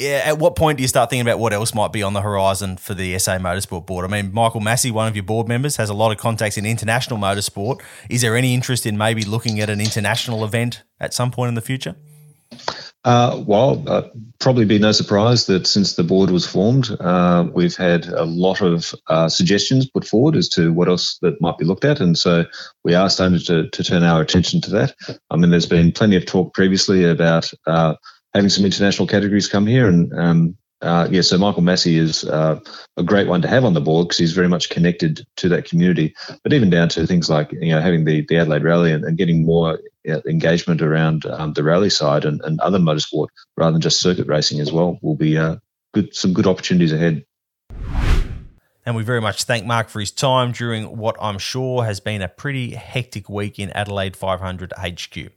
At 0.00 0.38
what 0.38 0.56
point 0.56 0.78
do 0.78 0.82
you 0.82 0.88
start 0.88 1.10
thinking 1.10 1.26
about 1.26 1.38
what 1.38 1.52
else 1.52 1.74
might 1.74 1.92
be 1.92 2.02
on 2.02 2.12
the 2.12 2.22
horizon 2.22 2.76
for 2.76 2.94
the 2.94 3.16
SA 3.18 3.32
Motorsport 3.38 3.86
Board? 3.86 4.04
I 4.04 4.08
mean, 4.08 4.32
Michael 4.32 4.60
Masi, 4.60 4.90
one 4.90 5.06
of 5.06 5.14
your 5.14 5.22
board 5.22 5.46
members, 5.46 5.76
has 5.76 5.90
a 5.90 5.94
lot 5.94 6.10
of 6.10 6.18
contacts 6.18 6.56
in 6.56 6.66
international 6.66 7.20
motorsport. 7.20 7.82
Is 8.08 8.22
there 8.22 8.34
any 8.34 8.54
interest 8.54 8.86
in 8.86 8.96
maybe 8.96 9.22
looking 9.24 9.60
at 9.60 9.70
an 9.70 9.80
international 9.80 10.44
event 10.44 10.82
at 10.98 11.14
some 11.14 11.30
point 11.30 11.50
in 11.50 11.54
the 11.54 11.60
future? 11.60 11.94
Uh, 13.04 13.42
well, 13.46 13.82
uh, 13.88 14.02
probably 14.38 14.64
be 14.64 14.78
no 14.78 14.92
surprise 14.92 15.46
that 15.46 15.66
since 15.66 15.96
the 15.96 16.04
board 16.04 16.30
was 16.30 16.46
formed, 16.46 16.88
uh, 17.00 17.44
we've 17.52 17.76
had 17.76 18.06
a 18.06 18.24
lot 18.24 18.60
of 18.60 18.94
uh, 19.08 19.28
suggestions 19.28 19.90
put 19.90 20.06
forward 20.06 20.36
as 20.36 20.48
to 20.48 20.72
what 20.72 20.88
else 20.88 21.18
that 21.18 21.40
might 21.40 21.58
be 21.58 21.64
looked 21.64 21.84
at, 21.84 22.00
and 22.00 22.16
so 22.16 22.44
we 22.84 22.94
are 22.94 23.10
starting 23.10 23.40
to, 23.40 23.68
to 23.68 23.84
turn 23.84 24.04
our 24.04 24.20
attention 24.20 24.60
to 24.60 24.70
that. 24.70 24.94
I 25.30 25.36
mean, 25.36 25.50
there's 25.50 25.66
been 25.66 25.90
plenty 25.90 26.14
of 26.14 26.26
talk 26.26 26.54
previously 26.54 27.04
about 27.04 27.50
uh, 27.66 27.94
having 28.34 28.50
some 28.50 28.64
international 28.64 29.08
categories 29.08 29.48
come 29.48 29.66
here, 29.66 29.88
and 29.88 30.12
um, 30.16 30.56
uh, 30.80 31.08
yeah, 31.10 31.22
so 31.22 31.38
Michael 31.38 31.62
Masi 31.62 31.96
is 31.96 32.22
a 32.22 32.60
great 33.04 33.26
one 33.26 33.42
to 33.42 33.48
have 33.48 33.64
on 33.64 33.74
the 33.74 33.80
board 33.80 34.06
because 34.06 34.18
he's 34.18 34.32
very 34.32 34.48
much 34.48 34.70
connected 34.70 35.26
to 35.38 35.48
that 35.48 35.64
community. 35.64 36.14
But 36.44 36.52
even 36.52 36.70
down 36.70 36.88
to 36.90 37.06
things 37.06 37.28
like 37.28 37.50
you 37.50 37.70
know 37.70 37.80
having 37.80 38.04
the, 38.04 38.24
the 38.28 38.36
Adelaide 38.36 38.62
Rally 38.62 38.92
and, 38.92 39.04
and 39.04 39.18
getting 39.18 39.44
more 39.44 39.80
engagement 40.04 40.82
around 40.82 41.26
um, 41.26 41.52
the 41.52 41.62
rally 41.62 41.90
side 41.90 42.24
and, 42.24 42.40
and, 42.42 42.60
other 42.60 42.78
motorsport 42.78 43.28
rather 43.56 43.72
than 43.72 43.80
just 43.80 44.00
circuit 44.00 44.26
racing 44.26 44.60
as 44.60 44.72
well 44.72 44.98
will 45.02 45.16
be 45.16 45.38
uh, 45.38 45.56
good 45.94 46.14
some 46.14 46.32
good 46.32 46.46
opportunities 46.46 46.92
ahead. 46.92 47.24
And 48.84 48.96
we 48.96 49.04
very 49.04 49.20
much 49.20 49.44
thank 49.44 49.64
Mark 49.64 49.88
for 49.88 50.00
his 50.00 50.10
time 50.10 50.50
during 50.50 50.96
what 50.96 51.16
I'm 51.20 51.38
sure 51.38 51.84
has 51.84 52.00
been 52.00 52.20
a 52.20 52.28
pretty 52.28 52.74
hectic 52.74 53.28
week 53.28 53.60
in 53.60 53.70
Adelaide 53.70 54.16
500 54.16 54.72
HQ. 54.76 55.30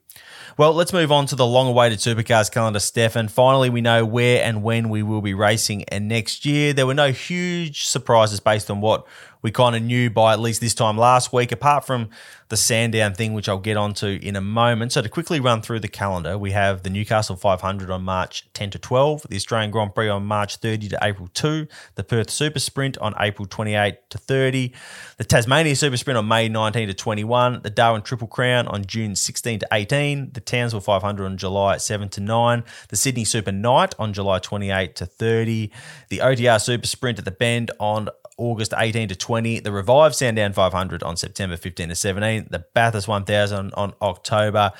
Well, 0.58 0.74
let's 0.74 0.94
move 0.94 1.12
on 1.12 1.26
to 1.28 1.36
the 1.36 1.46
long 1.46 1.68
awaited 1.68 2.00
supercars 2.00 2.50
calendar, 2.50 2.80
Stefan. 2.80 3.28
Finally, 3.28 3.70
we 3.70 3.82
know 3.82 4.06
where 4.06 4.44
and 4.44 4.64
when 4.64 4.90
we 4.90 5.04
will 5.04 5.22
be 5.22 5.34
racing 5.34 5.84
and 5.86 6.08
next 6.08 6.46
year. 6.46 6.74
There 6.74 6.88
were 6.88 6.94
no 6.94 7.12
huge 7.12 7.86
surprises 7.86 8.40
based 8.40 8.72
on 8.72 8.82
what 8.82 9.06
we 9.46 9.52
kind 9.52 9.76
of 9.76 9.84
knew 9.84 10.10
by 10.10 10.34
at 10.34 10.40
least 10.40 10.60
this 10.60 10.74
time 10.74 10.98
last 10.98 11.32
week, 11.32 11.52
apart 11.52 11.86
from 11.86 12.10
the 12.50 12.58
Sandown 12.58 13.14
thing, 13.14 13.36
which 13.36 13.48
I'll 13.48 13.60
get 13.60 13.78
onto 13.78 14.18
in 14.24 14.36
a 14.36 14.42
moment. 14.42 14.92
So, 14.92 15.04
to 15.04 15.08
quickly 15.08 15.40
run 15.40 15.62
through 15.62 15.82
the 15.82 15.88
calendar, 15.88 16.36
we 16.36 16.50
have 16.54 16.82
the 16.82 16.90
Newcastle 16.90 17.36
500 17.36 17.92
on 17.92 18.02
March 18.02 18.48
10 18.54 18.72
to 18.72 18.80
12, 18.80 19.28
the 19.30 19.36
Australian 19.36 19.70
Grand 19.70 19.94
Prix 19.94 20.10
on 20.10 20.26
March 20.26 20.56
30 20.56 20.90
to 20.90 21.00
April 21.00 21.30
2, 21.32 21.68
the 21.94 22.04
Perth 22.04 22.32
Super 22.32 22.58
Sprint 22.58 22.98
on 22.98 23.14
April 23.20 23.48
28 23.48 24.10
to 24.10 24.18
30, 24.18 24.74
the 25.18 25.24
Tasmania 25.24 25.76
Super 25.76 25.98
Sprint 25.98 26.18
on 26.18 26.28
May 26.28 26.50
19 26.50 26.88
to 26.88 26.96
21, 26.96 27.62
the 27.62 27.70
Darwin 27.70 28.02
Triple 28.02 28.28
Crown 28.28 28.68
on 28.68 28.84
June 28.84 29.16
16 29.16 29.60
to 29.60 29.68
18, 29.72 30.32
the 30.34 30.42
Townsville 30.42 30.82
500 30.82 31.24
on 31.24 31.38
July 31.38 31.78
7 31.78 32.10
to 32.10 32.20
9, 32.20 32.64
the 32.90 32.96
Sydney 32.96 33.26
Super 33.26 33.52
Night 33.52 33.94
on 34.00 34.12
July 34.12 34.40
28 34.40 34.96
to 34.96 35.06
30, 35.06 35.70
the 36.10 36.18
OTR 36.18 36.60
Super 36.60 36.88
Sprint 36.88 37.20
at 37.20 37.26
the 37.26 37.32
Bend 37.32 37.70
on 37.80 38.10
August 38.38 38.74
18 38.78 39.10
to 39.10 39.16
20, 39.16 39.60
the 39.60 39.72
Revive 39.72 40.16
Sandown 40.16 40.54
500 40.54 41.04
on 41.04 41.18
September 41.18 41.58
15 41.58 41.90
to 41.90 41.96
17, 41.96 42.48
the 42.50 42.66
Bathurst 42.74 43.08
1000 43.08 43.74
on 43.74 43.94
October 44.02 44.74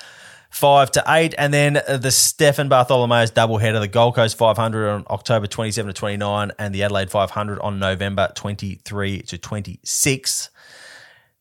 5 0.50 0.90
to 0.92 1.04
8, 1.06 1.34
and 1.38 1.52
then 1.52 1.74
the 1.74 2.10
Stefan 2.10 2.68
Bartholomeo's 2.68 3.30
doubleheader, 3.30 3.80
the 3.80 3.88
Gold 3.88 4.14
Coast 4.14 4.38
500 4.38 4.88
on 4.88 5.04
October 5.10 5.46
27 5.46 5.88
to 5.88 5.92
29, 5.92 6.52
and 6.58 6.74
the 6.74 6.82
Adelaide 6.82 7.10
500 7.10 7.60
on 7.60 7.78
November 7.78 8.30
23 8.34 9.22
to 9.22 9.38
26. 9.38 10.50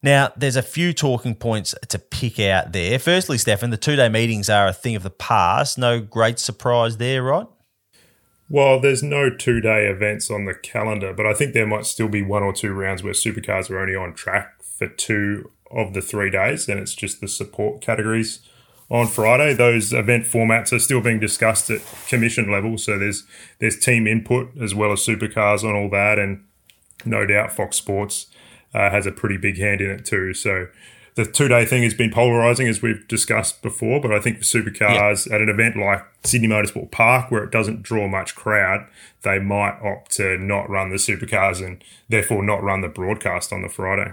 Now, 0.01 0.32
there's 0.38 0.56
a 0.56 0.62
few 0.62 0.93
talking 0.93 1.34
points 1.34 1.73
to 1.88 1.97
pick 1.97 2.39
out 2.39 2.73
there. 2.73 2.99
Firstly, 2.99 3.38
Stefan, 3.38 3.71
the 3.71 3.78
two 3.78 3.95
day 3.95 4.10
meetings 4.10 4.49
are 4.49 4.67
a 4.67 4.73
thing 4.73 4.95
of 4.95 5.04
the 5.04 5.10
past. 5.10 5.78
No 5.78 5.99
great 5.99 6.38
surprise 6.38 6.97
there, 6.97 7.23
right? 7.23 7.47
Well, 8.48 8.80
there's 8.80 9.02
no 9.02 9.30
two 9.30 9.60
day 9.60 9.88
events 9.88 10.30
on 10.30 10.46
the 10.46 10.54
calendar, 10.54 11.14
but 11.14 11.26
I 11.26 11.34
think 11.34 11.54
there 11.54 11.66
might 11.66 11.86
still 11.86 12.08
be 12.08 12.22
one 12.22 12.44
or 12.44 12.54
two 12.54 12.74
rounds 12.74 13.02
where 13.02 13.14
supercars 13.14 13.70
are 13.70 13.80
only 13.80 13.96
on 13.96 14.14
track 14.14 14.62
for 14.64 14.88
two 14.88 15.52
of 15.72 15.94
the 15.94 16.02
three 16.02 16.30
days, 16.30 16.70
and 16.70 16.80
it's 16.80 16.94
just 16.94 17.22
the 17.22 17.28
support 17.28 17.82
categories 17.82 18.42
on 18.90 19.08
Friday. 19.08 19.54
Those 19.54 19.92
event 19.94 20.26
formats 20.26 20.72
are 20.72 20.80
still 20.80 21.02
being 21.02 21.20
discussed 21.20 21.72
at 21.72 21.82
commission 22.08 22.52
level, 22.52 22.78
so 22.78 23.00
there's 23.00 23.24
there's 23.60 23.80
team 23.80 24.06
input 24.06 24.50
as 24.62 24.76
well 24.76 24.92
as 24.92 25.00
supercars 25.00 25.64
on 25.64 25.76
all 25.76 25.90
that, 25.90 26.20
and 26.20 26.44
no 27.04 27.26
doubt 27.26 27.52
Fox 27.52 27.78
Sports 27.78 28.28
uh, 28.76 28.92
has 28.92 29.08
a 29.08 29.12
pretty 29.12 29.38
big 29.38 29.58
hand 29.58 29.82
in 29.82 29.90
it 29.90 30.06
too. 30.06 30.34
So 30.36 30.68
the 31.15 31.25
two 31.25 31.47
day 31.47 31.65
thing 31.65 31.84
has 31.84 31.93
been 31.93 32.12
polarizing 32.12 32.67
as 32.67 32.82
we've 32.82 33.08
discussed 33.08 33.62
before, 33.62 34.01
but 34.01 34.12
I 34.12 34.19
think 34.19 34.38
for 34.38 34.43
supercars 34.43 35.32
at 35.32 35.41
an 35.41 35.47
event 35.47 35.78
like 35.78 36.06
Sydney 36.25 36.49
Motorsport 36.49 36.91
Park, 36.91 37.32
where 37.32 37.43
it 37.43 37.51
doesn't 37.51 37.84
draw 37.84 38.08
much 38.08 38.36
crowd, 38.36 38.86
they 39.23 39.39
might 39.39 39.80
opt 39.82 40.12
to 40.17 40.38
not 40.38 40.69
run 40.69 40.89
the 40.89 40.97
supercars 40.97 41.65
and 41.65 41.82
therefore 42.10 42.43
not 42.43 42.62
run 42.62 42.82
the 42.82 42.89
broadcast 42.89 43.54
on 43.54 43.62
the 43.62 43.69
Friday. 43.69 44.12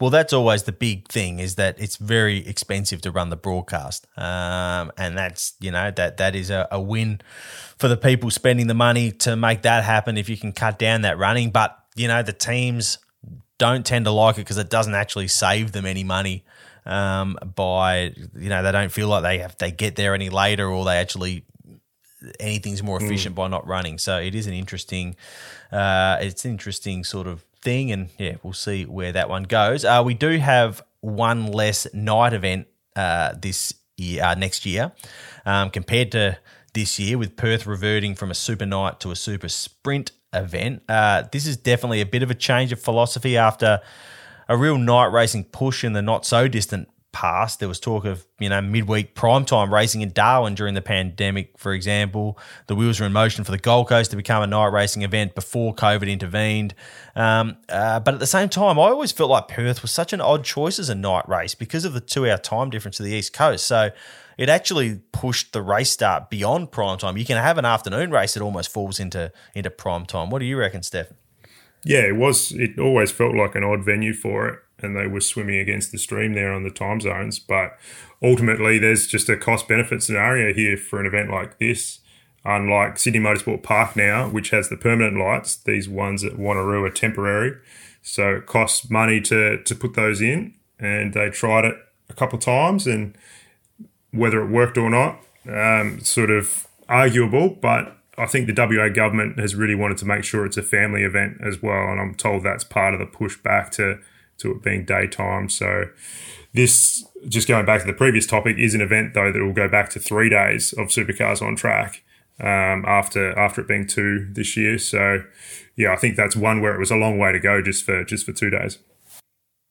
Well, 0.00 0.10
that's 0.10 0.32
always 0.32 0.64
the 0.64 0.72
big 0.72 1.08
thing 1.08 1.40
is 1.40 1.56
that 1.56 1.78
it's 1.80 1.96
very 1.96 2.46
expensive 2.46 3.00
to 3.02 3.10
run 3.10 3.30
the 3.30 3.36
broadcast, 3.36 4.06
um, 4.16 4.92
and 4.96 5.16
that's 5.18 5.54
you 5.60 5.70
know 5.70 5.90
that 5.92 6.16
that 6.16 6.34
is 6.34 6.50
a, 6.50 6.66
a 6.70 6.80
win 6.80 7.20
for 7.78 7.88
the 7.88 7.96
people 7.96 8.30
spending 8.30 8.66
the 8.66 8.74
money 8.74 9.12
to 9.12 9.36
make 9.36 9.62
that 9.62 9.84
happen. 9.84 10.16
If 10.16 10.28
you 10.28 10.36
can 10.36 10.52
cut 10.52 10.78
down 10.78 11.02
that 11.02 11.18
running, 11.18 11.50
but 11.50 11.76
you 11.94 12.08
know 12.08 12.22
the 12.22 12.32
teams 12.32 12.98
don't 13.62 13.86
tend 13.86 14.06
to 14.06 14.10
like 14.10 14.38
it 14.38 14.40
because 14.40 14.58
it 14.58 14.68
doesn't 14.68 14.96
actually 14.96 15.28
save 15.28 15.70
them 15.70 15.86
any 15.86 16.02
money 16.02 16.42
um, 16.84 17.38
by 17.54 18.12
you 18.34 18.48
know 18.48 18.60
they 18.64 18.72
don't 18.72 18.90
feel 18.90 19.06
like 19.06 19.22
they 19.22 19.38
have 19.38 19.56
they 19.58 19.70
get 19.70 19.94
there 19.94 20.14
any 20.14 20.30
later 20.30 20.68
or 20.68 20.84
they 20.84 20.96
actually 20.96 21.44
anything's 22.40 22.82
more 22.82 23.00
efficient 23.00 23.34
mm. 23.34 23.36
by 23.36 23.46
not 23.46 23.64
running. 23.66 23.98
So 23.98 24.18
it 24.18 24.34
is 24.34 24.48
an 24.48 24.52
interesting 24.52 25.14
uh, 25.70 26.18
it's 26.20 26.44
an 26.44 26.50
interesting 26.50 27.04
sort 27.04 27.28
of 27.28 27.44
thing, 27.60 27.92
and 27.92 28.10
yeah, 28.18 28.34
we'll 28.42 28.52
see 28.52 28.84
where 28.84 29.12
that 29.12 29.28
one 29.28 29.44
goes. 29.44 29.84
Uh, 29.84 30.02
we 30.04 30.14
do 30.14 30.38
have 30.38 30.82
one 31.00 31.46
less 31.46 31.86
night 31.94 32.32
event 32.32 32.66
uh, 32.96 33.32
this 33.40 33.74
year, 33.96 34.24
uh, 34.24 34.34
next 34.34 34.66
year, 34.66 34.90
um, 35.46 35.70
compared 35.70 36.10
to 36.12 36.36
this 36.74 36.98
year 36.98 37.16
with 37.16 37.36
Perth 37.36 37.64
reverting 37.64 38.16
from 38.16 38.32
a 38.32 38.34
super 38.34 38.66
night 38.66 38.98
to 39.00 39.12
a 39.12 39.16
super 39.16 39.48
sprint 39.48 40.10
event. 40.32 40.82
Uh, 40.88 41.24
this 41.32 41.46
is 41.46 41.56
definitely 41.56 42.00
a 42.00 42.06
bit 42.06 42.22
of 42.22 42.30
a 42.30 42.34
change 42.34 42.72
of 42.72 42.80
philosophy 42.80 43.36
after 43.36 43.80
a 44.48 44.56
real 44.56 44.78
night 44.78 45.06
racing 45.06 45.44
push 45.44 45.84
in 45.84 45.92
the 45.92 46.02
not 46.02 46.26
so 46.26 46.48
distant 46.48 46.88
past. 47.12 47.60
There 47.60 47.68
was 47.68 47.78
talk 47.78 48.04
of, 48.04 48.26
you 48.38 48.48
know, 48.48 48.60
midweek 48.60 49.14
primetime 49.14 49.70
racing 49.70 50.00
in 50.00 50.10
Darwin 50.10 50.54
during 50.54 50.74
the 50.74 50.82
pandemic, 50.82 51.56
for 51.58 51.72
example. 51.72 52.38
The 52.66 52.74
wheels 52.74 52.98
were 52.98 53.06
in 53.06 53.12
motion 53.12 53.44
for 53.44 53.52
the 53.52 53.58
Gold 53.58 53.88
Coast 53.88 54.10
to 54.10 54.16
become 54.16 54.42
a 54.42 54.46
night 54.46 54.72
racing 54.72 55.02
event 55.02 55.34
before 55.34 55.74
COVID 55.74 56.10
intervened. 56.10 56.74
Um, 57.14 57.58
uh, 57.68 58.00
but 58.00 58.14
at 58.14 58.20
the 58.20 58.26
same 58.26 58.48
time, 58.48 58.78
I 58.78 58.82
always 58.82 59.12
felt 59.12 59.30
like 59.30 59.48
Perth 59.48 59.82
was 59.82 59.90
such 59.90 60.12
an 60.12 60.20
odd 60.20 60.44
choice 60.44 60.78
as 60.78 60.88
a 60.88 60.94
night 60.94 61.28
race 61.28 61.54
because 61.54 61.84
of 61.84 61.92
the 61.92 62.00
two 62.00 62.28
hour 62.28 62.38
time 62.38 62.70
difference 62.70 62.96
to 62.96 63.02
the 63.02 63.12
East 63.12 63.32
Coast. 63.32 63.66
So 63.66 63.90
it 64.38 64.48
actually 64.48 65.00
pushed 65.12 65.52
the 65.52 65.62
race 65.62 65.90
start 65.90 66.30
beyond 66.30 66.72
prime 66.72 66.98
time. 66.98 67.16
You 67.16 67.24
can 67.24 67.36
have 67.36 67.58
an 67.58 67.64
afternoon 67.64 68.10
race 68.10 68.34
that 68.34 68.42
almost 68.42 68.72
falls 68.72 69.00
into 69.00 69.32
into 69.54 69.70
prime 69.70 70.06
time. 70.06 70.30
What 70.30 70.40
do 70.40 70.44
you 70.44 70.56
reckon, 70.56 70.82
Steph? 70.82 71.12
Yeah, 71.84 72.00
it 72.00 72.16
was. 72.16 72.52
It 72.52 72.78
always 72.78 73.10
felt 73.10 73.34
like 73.34 73.54
an 73.54 73.64
odd 73.64 73.84
venue 73.84 74.14
for 74.14 74.48
it 74.48 74.58
and 74.82 74.96
they 74.96 75.06
were 75.06 75.20
swimming 75.20 75.58
against 75.58 75.92
the 75.92 75.98
stream 75.98 76.34
there 76.34 76.52
on 76.52 76.64
the 76.64 76.70
time 76.70 77.00
zones. 77.00 77.38
But 77.38 77.78
ultimately, 78.22 78.78
there's 78.78 79.06
just 79.06 79.28
a 79.28 79.36
cost 79.36 79.68
benefit 79.68 80.02
scenario 80.02 80.52
here 80.52 80.76
for 80.76 81.00
an 81.00 81.06
event 81.06 81.30
like 81.30 81.58
this. 81.58 82.00
Unlike 82.44 82.98
Sydney 82.98 83.20
Motorsport 83.20 83.62
Park 83.62 83.94
now, 83.94 84.28
which 84.28 84.50
has 84.50 84.68
the 84.68 84.76
permanent 84.76 85.16
lights, 85.16 85.56
these 85.56 85.88
ones 85.88 86.24
at 86.24 86.32
Wanneroo 86.32 86.86
are 86.86 86.90
temporary. 86.90 87.56
So 88.02 88.36
it 88.36 88.46
costs 88.46 88.90
money 88.90 89.20
to, 89.22 89.62
to 89.62 89.74
put 89.76 89.94
those 89.94 90.20
in. 90.20 90.54
And 90.80 91.14
they 91.14 91.30
tried 91.30 91.64
it 91.64 91.76
a 92.10 92.14
couple 92.14 92.38
of 92.38 92.44
times, 92.44 92.88
and 92.88 93.16
whether 94.12 94.42
it 94.42 94.50
worked 94.50 94.78
or 94.78 94.90
not, 94.90 95.20
um, 95.48 96.00
sort 96.00 96.30
of 96.30 96.66
arguable. 96.88 97.50
But 97.50 97.96
I 98.18 98.26
think 98.26 98.46
the 98.46 98.54
WA 98.54 98.88
government 98.88 99.38
has 99.38 99.54
really 99.54 99.74
wanted 99.74 99.98
to 99.98 100.04
make 100.04 100.24
sure 100.24 100.44
it's 100.44 100.56
a 100.56 100.62
family 100.62 101.02
event 101.02 101.38
as 101.42 101.62
well. 101.62 101.88
And 101.88 102.00
I'm 102.00 102.14
told 102.14 102.42
that's 102.42 102.64
part 102.64 102.94
of 102.94 103.00
the 103.00 103.06
push 103.06 103.36
back 103.36 103.70
to 103.72 103.98
to 104.38 104.52
it 104.52 104.62
being 104.62 104.84
daytime. 104.84 105.48
So 105.48 105.86
this, 106.52 107.04
just 107.28 107.48
going 107.48 107.64
back 107.64 107.80
to 107.80 107.86
the 107.86 107.92
previous 107.92 108.26
topic, 108.26 108.58
is 108.58 108.74
an 108.74 108.80
event 108.80 109.14
though 109.14 109.32
that 109.32 109.42
will 109.42 109.52
go 109.52 109.68
back 109.68 109.88
to 109.90 110.00
three 110.00 110.28
days 110.28 110.72
of 110.72 110.88
supercars 110.88 111.40
on 111.40 111.56
track 111.56 112.02
um, 112.40 112.84
after 112.86 113.36
after 113.38 113.62
it 113.62 113.68
being 113.68 113.86
two 113.86 114.28
this 114.32 114.56
year. 114.56 114.78
So 114.78 115.24
yeah, 115.76 115.92
I 115.92 115.96
think 115.96 116.16
that's 116.16 116.36
one 116.36 116.60
where 116.60 116.74
it 116.74 116.78
was 116.78 116.90
a 116.90 116.96
long 116.96 117.18
way 117.18 117.32
to 117.32 117.40
go 117.40 117.62
just 117.62 117.84
for 117.84 118.04
just 118.04 118.26
for 118.26 118.32
two 118.32 118.50
days. 118.50 118.78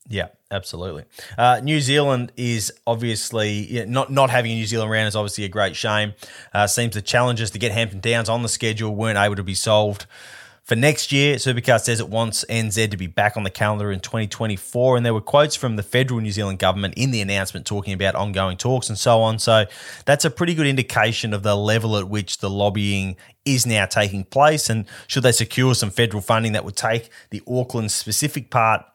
Yeah, 0.10 0.28
absolutely. 0.50 1.06
Uh, 1.38 1.62
New 1.64 1.80
Zealand 1.80 2.32
is 2.36 2.74
obviously 2.86 3.86
not 3.88 4.12
not 4.12 4.30
having 4.30 4.52
a 4.52 4.56
New 4.56 4.66
Zealand 4.66 4.92
round 4.92 5.08
is 5.08 5.16
obviously 5.16 5.46
a 5.46 5.50
great 5.50 5.76
shame. 5.76 6.14
Uh, 6.54 6.68
seems 6.68 6.96
the 6.96 7.02
challenges 7.02 7.52
to 7.52 7.60
get 7.60 7.72
Hampton 7.72 8.00
Downs 8.00 8.28
on 8.28 8.42
the 8.42 8.50
schedule 8.50 8.96
weren't 8.96 9.18
able 9.18 9.36
to 9.36 9.44
be 9.44 9.56
solved. 9.56 10.06
For 10.64 10.76
next 10.76 11.12
year, 11.12 11.36
Supercar 11.38 11.82
says 11.82 12.00
it 12.00 12.08
wants 12.08 12.46
NZ 12.48 12.92
to 12.92 12.98
be 12.98 13.08
back 13.08 13.36
on 13.36 13.44
the 13.44 13.50
calendar 13.50 13.92
in 13.92 14.00
2024. 14.00 14.96
And 14.96 15.06
there 15.06 15.14
were 15.14 15.20
quotes 15.20 15.56
from 15.56 15.76
the 15.76 15.84
federal 15.84 16.22
New 16.22 16.32
Zealand 16.32 16.60
government 16.60 16.94
in 16.96 17.12
the 17.12 17.20
announcement 17.20 17.66
talking 17.66 17.94
about 17.94 18.16
ongoing 18.16 18.58
talks 18.58 18.88
and 18.88 18.98
so 18.98 19.22
on. 19.22 19.40
So 19.40 19.66
that's 20.06 20.24
a 20.24 20.30
pretty 20.30 20.54
good 20.54 20.68
indication 20.68 21.34
of 21.34 21.42
the 21.44 21.56
level 21.56 21.98
at 21.98 22.08
which 22.08 22.38
the 22.38 22.50
lobbying 22.50 23.18
is 23.44 23.66
now 23.66 23.86
taking 23.86 24.24
place. 24.24 24.70
And 24.70 24.86
should 25.08 25.24
they 25.24 25.32
secure 25.32 25.74
some 25.74 25.90
federal 25.90 26.22
funding 26.22 26.54
that 26.54 26.64
would 26.64 26.78
take 26.78 27.10
the 27.32 27.42
Auckland 27.48 27.92
specific 27.92 28.52
part 28.52 28.86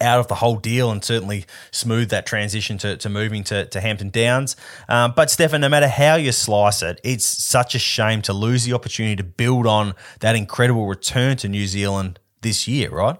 out 0.00 0.20
of 0.20 0.28
the 0.28 0.36
whole 0.36 0.56
deal 0.56 0.90
and 0.90 1.04
certainly 1.04 1.44
smooth 1.70 2.10
that 2.10 2.26
transition 2.26 2.78
to, 2.78 2.96
to 2.96 3.08
moving 3.08 3.44
to, 3.44 3.66
to 3.66 3.80
Hampton 3.80 4.10
Downs. 4.10 4.56
Um, 4.88 5.12
but 5.14 5.30
Stefan, 5.30 5.60
no 5.60 5.68
matter 5.68 5.88
how 5.88 6.16
you 6.16 6.32
slice 6.32 6.82
it, 6.82 7.00
it's 7.04 7.24
such 7.24 7.74
a 7.74 7.78
shame 7.78 8.22
to 8.22 8.32
lose 8.32 8.64
the 8.64 8.72
opportunity 8.72 9.16
to 9.16 9.24
build 9.24 9.66
on 9.66 9.94
that 10.20 10.36
incredible 10.36 10.86
return 10.86 11.36
to 11.38 11.48
New 11.48 11.66
Zealand 11.66 12.18
this 12.42 12.66
year, 12.66 12.90
right? 12.90 13.18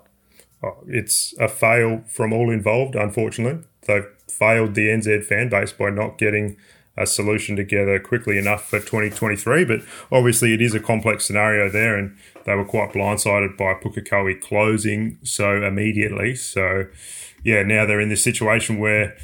Oh, 0.62 0.76
it's 0.86 1.34
a 1.38 1.48
fail 1.48 2.02
from 2.06 2.32
all 2.32 2.50
involved, 2.50 2.94
unfortunately. 2.94 3.64
They've 3.86 4.06
failed 4.28 4.74
the 4.74 4.88
NZ 4.88 5.24
fan 5.24 5.48
base 5.48 5.72
by 5.72 5.90
not 5.90 6.18
getting 6.18 6.56
a 6.96 7.06
solution 7.06 7.56
together 7.56 7.98
quickly 7.98 8.36
enough 8.36 8.68
for 8.68 8.78
2023. 8.78 9.64
But 9.64 9.80
obviously, 10.12 10.52
it 10.52 10.60
is 10.60 10.74
a 10.74 10.80
complex 10.80 11.24
scenario 11.24 11.70
there, 11.70 11.96
and 11.96 12.16
they 12.44 12.54
were 12.54 12.64
quite 12.64 12.92
blindsided 12.92 13.56
by 13.56 13.74
Pukekohe 13.74 14.40
closing 14.40 15.18
so 15.22 15.62
immediately. 15.62 16.34
So, 16.34 16.86
yeah, 17.44 17.62
now 17.62 17.86
they're 17.86 18.00
in 18.00 18.08
this 18.08 18.24
situation 18.24 18.78
where 18.78 19.16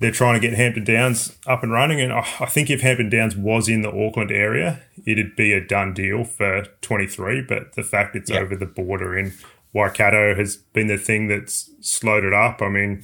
they're 0.00 0.10
trying 0.10 0.40
to 0.40 0.46
get 0.46 0.56
Hampton 0.56 0.84
Downs 0.84 1.36
up 1.46 1.62
and 1.62 1.72
running. 1.72 2.00
And 2.00 2.12
I 2.12 2.46
think 2.46 2.70
if 2.70 2.80
Hampton 2.80 3.08
Downs 3.08 3.36
was 3.36 3.68
in 3.68 3.82
the 3.82 3.90
Auckland 3.90 4.30
area, 4.30 4.82
it'd 5.06 5.36
be 5.36 5.52
a 5.52 5.64
done 5.64 5.94
deal 5.94 6.24
for 6.24 6.64
23. 6.82 7.42
But 7.42 7.74
the 7.74 7.82
fact 7.82 8.16
it's 8.16 8.30
yep. 8.30 8.42
over 8.42 8.56
the 8.56 8.66
border 8.66 9.16
in 9.16 9.32
Waikato 9.72 10.34
has 10.34 10.56
been 10.56 10.88
the 10.88 10.98
thing 10.98 11.28
that's 11.28 11.70
slowed 11.80 12.24
it 12.24 12.32
up. 12.32 12.60
I 12.60 12.68
mean, 12.68 13.02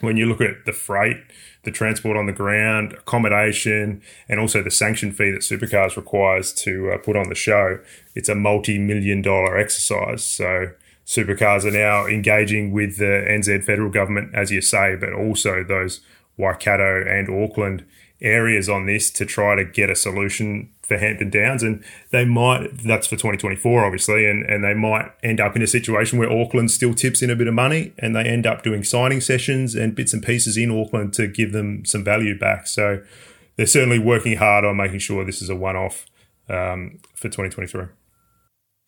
when 0.00 0.16
you 0.16 0.26
look 0.26 0.40
at 0.40 0.64
the 0.66 0.72
freight, 0.72 1.18
the 1.64 1.70
transport 1.70 2.16
on 2.16 2.26
the 2.26 2.32
ground, 2.32 2.92
accommodation, 2.92 4.02
and 4.28 4.40
also 4.40 4.62
the 4.62 4.70
sanction 4.70 5.12
fee 5.12 5.30
that 5.30 5.42
Supercars 5.42 5.96
requires 5.96 6.52
to 6.54 6.90
uh, 6.90 6.98
put 6.98 7.16
on 7.16 7.28
the 7.28 7.34
show, 7.34 7.78
it's 8.14 8.28
a 8.28 8.34
multi 8.34 8.78
million 8.78 9.22
dollar 9.22 9.56
exercise. 9.56 10.24
So 10.24 10.72
Supercars 11.06 11.64
are 11.64 11.70
now 11.70 12.06
engaging 12.06 12.72
with 12.72 12.98
the 12.98 13.24
NZ 13.28 13.64
federal 13.64 13.90
government, 13.90 14.34
as 14.34 14.50
you 14.50 14.60
say, 14.60 14.96
but 14.96 15.12
also 15.12 15.62
those 15.62 16.00
Waikato 16.36 17.04
and 17.06 17.28
Auckland 17.28 17.84
areas 18.22 18.68
on 18.68 18.86
this 18.86 19.10
to 19.10 19.26
try 19.26 19.54
to 19.56 19.64
get 19.64 19.90
a 19.90 19.96
solution 19.96 20.70
for 20.82 20.96
Hampton 20.96 21.30
Downs. 21.30 21.62
And 21.62 21.84
they 22.10 22.24
might, 22.24 22.78
that's 22.84 23.06
for 23.06 23.16
2024, 23.16 23.84
obviously, 23.84 24.26
and, 24.26 24.44
and 24.44 24.64
they 24.64 24.74
might 24.74 25.10
end 25.22 25.40
up 25.40 25.56
in 25.56 25.62
a 25.62 25.66
situation 25.66 26.18
where 26.18 26.30
Auckland 26.30 26.70
still 26.70 26.94
tips 26.94 27.22
in 27.22 27.30
a 27.30 27.36
bit 27.36 27.48
of 27.48 27.54
money 27.54 27.92
and 27.98 28.14
they 28.14 28.24
end 28.24 28.46
up 28.46 28.62
doing 28.62 28.84
signing 28.84 29.20
sessions 29.20 29.74
and 29.74 29.94
bits 29.94 30.12
and 30.12 30.22
pieces 30.22 30.56
in 30.56 30.70
Auckland 30.70 31.12
to 31.14 31.26
give 31.26 31.52
them 31.52 31.84
some 31.84 32.04
value 32.04 32.38
back. 32.38 32.66
So 32.66 33.02
they're 33.56 33.66
certainly 33.66 33.98
working 33.98 34.36
hard 34.36 34.64
on 34.64 34.76
making 34.76 35.00
sure 35.00 35.24
this 35.24 35.42
is 35.42 35.50
a 35.50 35.56
one 35.56 35.76
off 35.76 36.06
um, 36.48 36.98
for 37.14 37.28
2023. 37.28 37.86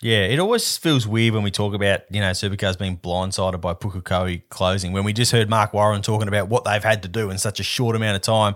Yeah, 0.04 0.26
it 0.26 0.38
always 0.38 0.76
feels 0.76 1.06
weird 1.06 1.32
when 1.32 1.42
we 1.44 1.50
talk 1.50 1.72
about, 1.72 2.02
you 2.10 2.20
know, 2.20 2.32
supercars 2.32 2.78
being 2.78 2.98
blindsided 2.98 3.62
by 3.62 3.72
Pukekohe 3.72 4.42
closing. 4.50 4.92
When 4.92 5.02
we 5.02 5.14
just 5.14 5.32
heard 5.32 5.48
Mark 5.48 5.72
Warren 5.72 6.02
talking 6.02 6.28
about 6.28 6.50
what 6.50 6.66
they've 6.66 6.84
had 6.84 7.04
to 7.04 7.08
do 7.08 7.30
in 7.30 7.38
such 7.38 7.58
a 7.58 7.62
short 7.62 7.96
amount 7.96 8.16
of 8.16 8.20
time 8.20 8.54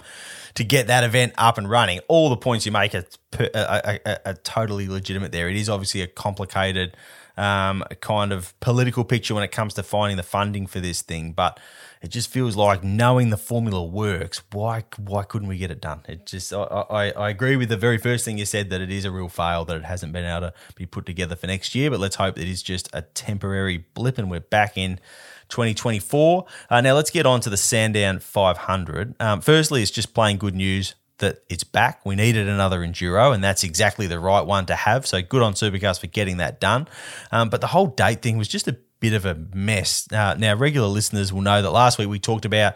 to 0.57 0.63
get 0.63 0.89
that 0.89 1.05
event 1.05 1.33
up 1.39 1.57
and 1.57 1.71
running. 1.71 2.01
All 2.07 2.29
the 2.29 2.37
points 2.37 2.67
you 2.67 2.73
make 2.73 2.95
are, 2.95 3.07
are, 3.55 3.99
are, 4.05 4.19
are 4.27 4.35
totally 4.45 4.89
legitimate 4.89 5.33
there. 5.33 5.49
It 5.49 5.57
is 5.57 5.71
obviously 5.71 6.03
a 6.03 6.07
complicated 6.07 6.95
um, 7.39 7.83
kind 8.03 8.31
of 8.31 8.53
political 8.61 9.03
picture 9.03 9.35
when 9.35 9.43
it 9.43 9.51
comes 9.51 9.73
to 9.75 9.83
finding 9.83 10.19
the 10.19 10.23
funding 10.23 10.67
for 10.67 10.81
this 10.81 11.01
thing, 11.01 11.33
but 11.33 11.59
it 12.01 12.09
just 12.09 12.31
feels 12.31 12.57
like 12.57 12.85
knowing 12.85 13.31
the 13.31 13.37
formula 13.37 13.85
works. 13.85 14.43
Why 14.53 14.85
why 14.97 15.25
couldn't 15.25 15.49
we 15.49 15.59
get 15.59 15.71
it 15.71 15.81
done? 15.81 16.03
It 16.09 16.27
just 16.27 16.53
I, 16.53 16.63
I, 16.63 17.11
I 17.11 17.31
agree 17.31 17.57
with 17.57 17.69
the 17.69 17.77
very 17.77 17.99
first 17.99 18.25
thing 18.25 18.39
you 18.39 18.47
said 18.47 18.71
that 18.71 18.81
it 18.81 18.91
is 18.91 19.05
a 19.05 19.11
real 19.11 19.29
fail 19.29 19.65
that 19.65 19.77
it 19.77 19.85
hasn't 19.85 20.13
been 20.13 20.25
able 20.25 20.49
to 20.49 20.55
be 20.75 20.87
put 20.87 21.07
together 21.07 21.37
for 21.37 21.47
next 21.47 21.75
year. 21.75 21.91
But 21.91 22.01
let's 22.01 22.17
hope 22.17 22.39
it 22.39 22.49
is 22.49 22.63
just 22.63 22.89
a 22.93 23.03
temporary 23.03 23.85
blip 23.95 24.19
and 24.19 24.31
we're 24.31 24.41
back 24.41 24.77
in 24.77 25.01
2024. 25.49 26.45
Uh, 26.71 26.81
now 26.81 26.95
let's 26.95 27.11
get 27.11 27.27
on 27.27 27.41
to 27.41 27.51
the 27.51 27.57
Sandown 27.57 28.19
500. 28.19 29.15
Um, 29.21 29.41
firstly, 29.41 29.83
it's 29.83 29.91
just 29.91 30.15
plain 30.15 30.37
good 30.37 30.55
news 30.55 30.95
that 31.19 31.43
it's 31.49 31.65
back. 31.65 32.05
We 32.07 32.15
needed 32.15 32.49
another 32.49 32.81
enduro, 32.81 33.35
and 33.35 33.43
that's 33.43 33.65
exactly 33.65 34.07
the 34.07 34.21
right 34.21 34.45
one 34.45 34.67
to 34.67 34.75
have. 34.75 35.07
So 35.07 35.21
good 35.21 35.43
on 35.43 35.55
Supercars 35.55 35.99
for 35.99 36.07
getting 36.07 36.37
that 36.39 36.61
done. 36.61 36.89
Um, 37.33 37.49
but 37.49 37.61
the 37.61 37.67
whole 37.69 37.89
date 37.89 38.23
thing 38.23 38.39
was 38.39 38.49
just 38.49 38.69
a 38.69 38.77
bit 39.01 39.13
of 39.13 39.25
a 39.25 39.35
mess. 39.55 40.11
Uh, 40.13 40.35
now, 40.39 40.55
regular 40.55 40.89
listeners 40.89 41.33
will 41.33 41.43
know 41.43 41.63
that 41.63 41.71
last 41.71 41.99
week 41.99 42.09
we 42.09 42.19
talked 42.19 42.45
about 42.45 42.75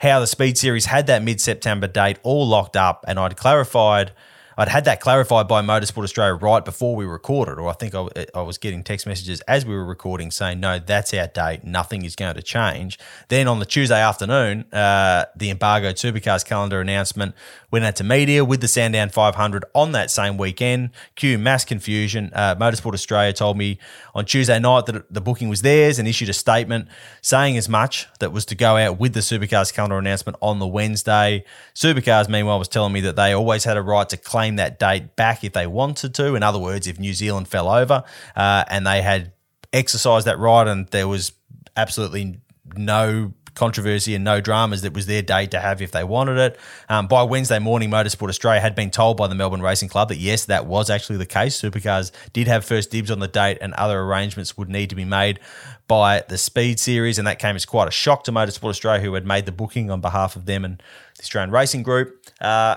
how 0.00 0.20
the 0.20 0.26
Speed 0.26 0.56
Series 0.56 0.86
had 0.86 1.06
that 1.08 1.22
mid 1.22 1.40
September 1.40 1.86
date 1.86 2.18
all 2.22 2.46
locked 2.46 2.76
up, 2.76 3.04
and 3.06 3.18
I'd 3.18 3.36
clarified 3.36 4.12
I'd 4.56 4.68
had 4.68 4.84
that 4.84 5.00
clarified 5.00 5.48
by 5.48 5.62
Motorsport 5.62 6.02
Australia 6.02 6.34
right 6.34 6.64
before 6.64 6.96
we 6.96 7.04
recorded, 7.04 7.58
or 7.58 7.68
I 7.68 7.72
think 7.72 7.94
I, 7.94 8.26
I, 8.34 8.42
was 8.42 8.58
getting 8.58 8.82
text 8.82 9.06
messages 9.06 9.40
as 9.42 9.64
we 9.64 9.74
were 9.74 9.84
recording 9.84 10.30
saying, 10.30 10.60
no, 10.60 10.78
that's 10.78 11.14
our 11.14 11.28
date. 11.28 11.64
Nothing 11.64 12.04
is 12.04 12.16
going 12.16 12.34
to 12.34 12.42
change. 12.42 12.98
Then 13.28 13.48
on 13.48 13.58
the 13.58 13.64
Tuesday 13.64 14.00
afternoon, 14.00 14.64
uh, 14.72 15.26
the 15.36 15.50
embargoed 15.50 15.96
supercars 15.96 16.44
calendar 16.44 16.80
announcement 16.80 17.34
went 17.70 17.84
out 17.84 17.96
to 17.96 18.04
media 18.04 18.44
with 18.44 18.60
the 18.60 18.68
Sandown 18.68 19.08
500 19.08 19.64
on 19.74 19.92
that 19.92 20.10
same 20.10 20.36
weekend. 20.36 20.90
Cue 21.14 21.38
mass 21.38 21.64
confusion. 21.64 22.30
Uh, 22.34 22.56
Motorsport 22.56 22.92
Australia 22.92 23.32
told 23.32 23.56
me 23.56 23.78
on 24.14 24.24
Tuesday 24.24 24.58
night 24.58 24.86
that 24.86 25.12
the 25.12 25.20
booking 25.20 25.48
was 25.48 25.62
theirs 25.62 25.98
and 25.98 26.08
issued 26.08 26.28
a 26.28 26.32
statement 26.32 26.88
saying 27.22 27.56
as 27.56 27.68
much 27.68 28.08
that 28.18 28.32
was 28.32 28.44
to 28.46 28.54
go 28.54 28.76
out 28.76 28.98
with 28.98 29.14
the 29.14 29.20
supercars 29.20 29.72
calendar 29.72 29.98
announcement 29.98 30.36
on 30.42 30.58
the 30.58 30.66
Wednesday. 30.66 31.44
Supercars, 31.74 32.28
meanwhile, 32.28 32.58
was 32.58 32.68
telling 32.68 32.92
me 32.92 33.00
that 33.02 33.16
they 33.16 33.32
always 33.32 33.64
had 33.64 33.76
a 33.76 33.82
right 33.82 34.08
to 34.08 34.16
claim 34.16 34.39
claim 34.40 34.56
that 34.56 34.78
date 34.78 35.16
back 35.16 35.44
if 35.44 35.52
they 35.52 35.66
wanted 35.66 36.14
to. 36.14 36.34
In 36.34 36.42
other 36.42 36.58
words, 36.58 36.86
if 36.86 36.98
New 36.98 37.12
Zealand 37.12 37.46
fell 37.46 37.68
over 37.68 38.04
uh, 38.34 38.64
and 38.68 38.86
they 38.86 39.02
had 39.02 39.32
exercised 39.70 40.26
that 40.26 40.38
right 40.38 40.66
and 40.66 40.88
there 40.88 41.06
was 41.06 41.32
absolutely 41.76 42.40
no 42.74 43.34
controversy 43.54 44.14
and 44.14 44.24
no 44.24 44.40
dramas. 44.40 44.80
That 44.80 44.94
was 44.94 45.04
their 45.04 45.20
date 45.20 45.50
to 45.50 45.60
have 45.60 45.82
if 45.82 45.92
they 45.92 46.04
wanted 46.04 46.38
it. 46.38 46.58
Um, 46.88 47.06
by 47.06 47.22
Wednesday 47.24 47.58
morning, 47.58 47.90
Motorsport 47.90 48.30
Australia 48.30 48.60
had 48.60 48.74
been 48.74 48.90
told 48.90 49.18
by 49.18 49.26
the 49.26 49.34
Melbourne 49.34 49.60
Racing 49.60 49.90
Club 49.90 50.08
that 50.08 50.16
yes, 50.16 50.46
that 50.46 50.64
was 50.64 50.88
actually 50.88 51.18
the 51.18 51.26
case. 51.26 51.60
Supercars 51.60 52.10
did 52.32 52.48
have 52.48 52.64
first 52.64 52.90
dibs 52.90 53.10
on 53.10 53.18
the 53.18 53.28
date, 53.28 53.58
and 53.60 53.74
other 53.74 54.00
arrangements 54.00 54.56
would 54.56 54.70
need 54.70 54.88
to 54.88 54.96
be 54.96 55.04
made 55.04 55.40
by 55.88 56.24
the 56.28 56.38
Speed 56.38 56.80
Series, 56.80 57.18
and 57.18 57.26
that 57.26 57.38
came 57.38 57.56
as 57.56 57.66
quite 57.66 57.88
a 57.88 57.90
shock 57.90 58.24
to 58.24 58.32
Motorsport 58.32 58.70
Australia, 58.70 59.02
who 59.02 59.14
had 59.14 59.26
made 59.26 59.44
the 59.44 59.52
booking 59.52 59.90
on 59.90 60.00
behalf 60.00 60.36
of 60.36 60.46
them 60.46 60.64
and 60.64 60.78
the 61.16 61.22
Australian 61.22 61.50
Racing 61.50 61.82
Group. 61.82 62.24
Uh, 62.40 62.76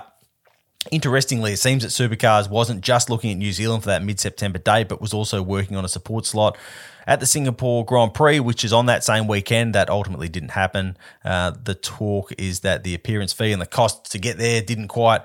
Interestingly, 0.90 1.52
it 1.52 1.58
seems 1.58 1.82
that 1.82 1.88
Supercars 1.88 2.50
wasn't 2.50 2.82
just 2.82 3.08
looking 3.08 3.30
at 3.30 3.38
New 3.38 3.52
Zealand 3.52 3.82
for 3.82 3.88
that 3.88 4.02
mid 4.02 4.20
September 4.20 4.58
date, 4.58 4.88
but 4.88 5.00
was 5.00 5.14
also 5.14 5.42
working 5.42 5.76
on 5.76 5.84
a 5.84 5.88
support 5.88 6.26
slot 6.26 6.58
at 7.06 7.20
the 7.20 7.26
Singapore 7.26 7.84
Grand 7.84 8.12
Prix, 8.12 8.40
which 8.40 8.64
is 8.64 8.72
on 8.72 8.86
that 8.86 9.02
same 9.02 9.26
weekend. 9.26 9.74
That 9.74 9.88
ultimately 9.88 10.28
didn't 10.28 10.50
happen. 10.50 10.96
Uh, 11.24 11.52
the 11.62 11.74
talk 11.74 12.32
is 12.38 12.60
that 12.60 12.84
the 12.84 12.94
appearance 12.94 13.32
fee 13.32 13.52
and 13.52 13.62
the 13.62 13.66
cost 13.66 14.12
to 14.12 14.18
get 14.18 14.36
there 14.36 14.60
didn't 14.60 14.88
quite 14.88 15.22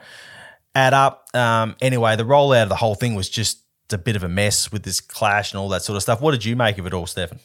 add 0.75 0.93
up. 0.93 1.27
Um, 1.33 1.75
anyway, 1.81 2.15
the 2.15 2.23
rollout 2.23 2.63
of 2.63 2.69
the 2.69 2.75
whole 2.75 2.95
thing 2.95 3.15
was 3.15 3.29
just 3.29 3.63
a 3.91 3.97
bit 3.97 4.15
of 4.15 4.23
a 4.23 4.29
mess 4.29 4.71
with 4.71 4.83
this 4.83 5.01
clash 5.01 5.51
and 5.51 5.59
all 5.59 5.69
that 5.69 5.81
sort 5.81 5.97
of 5.97 6.03
stuff. 6.03 6.21
What 6.21 6.31
did 6.31 6.45
you 6.45 6.55
make 6.55 6.77
of 6.77 6.85
it 6.85 6.93
all, 6.93 7.07
Stefan? 7.07 7.39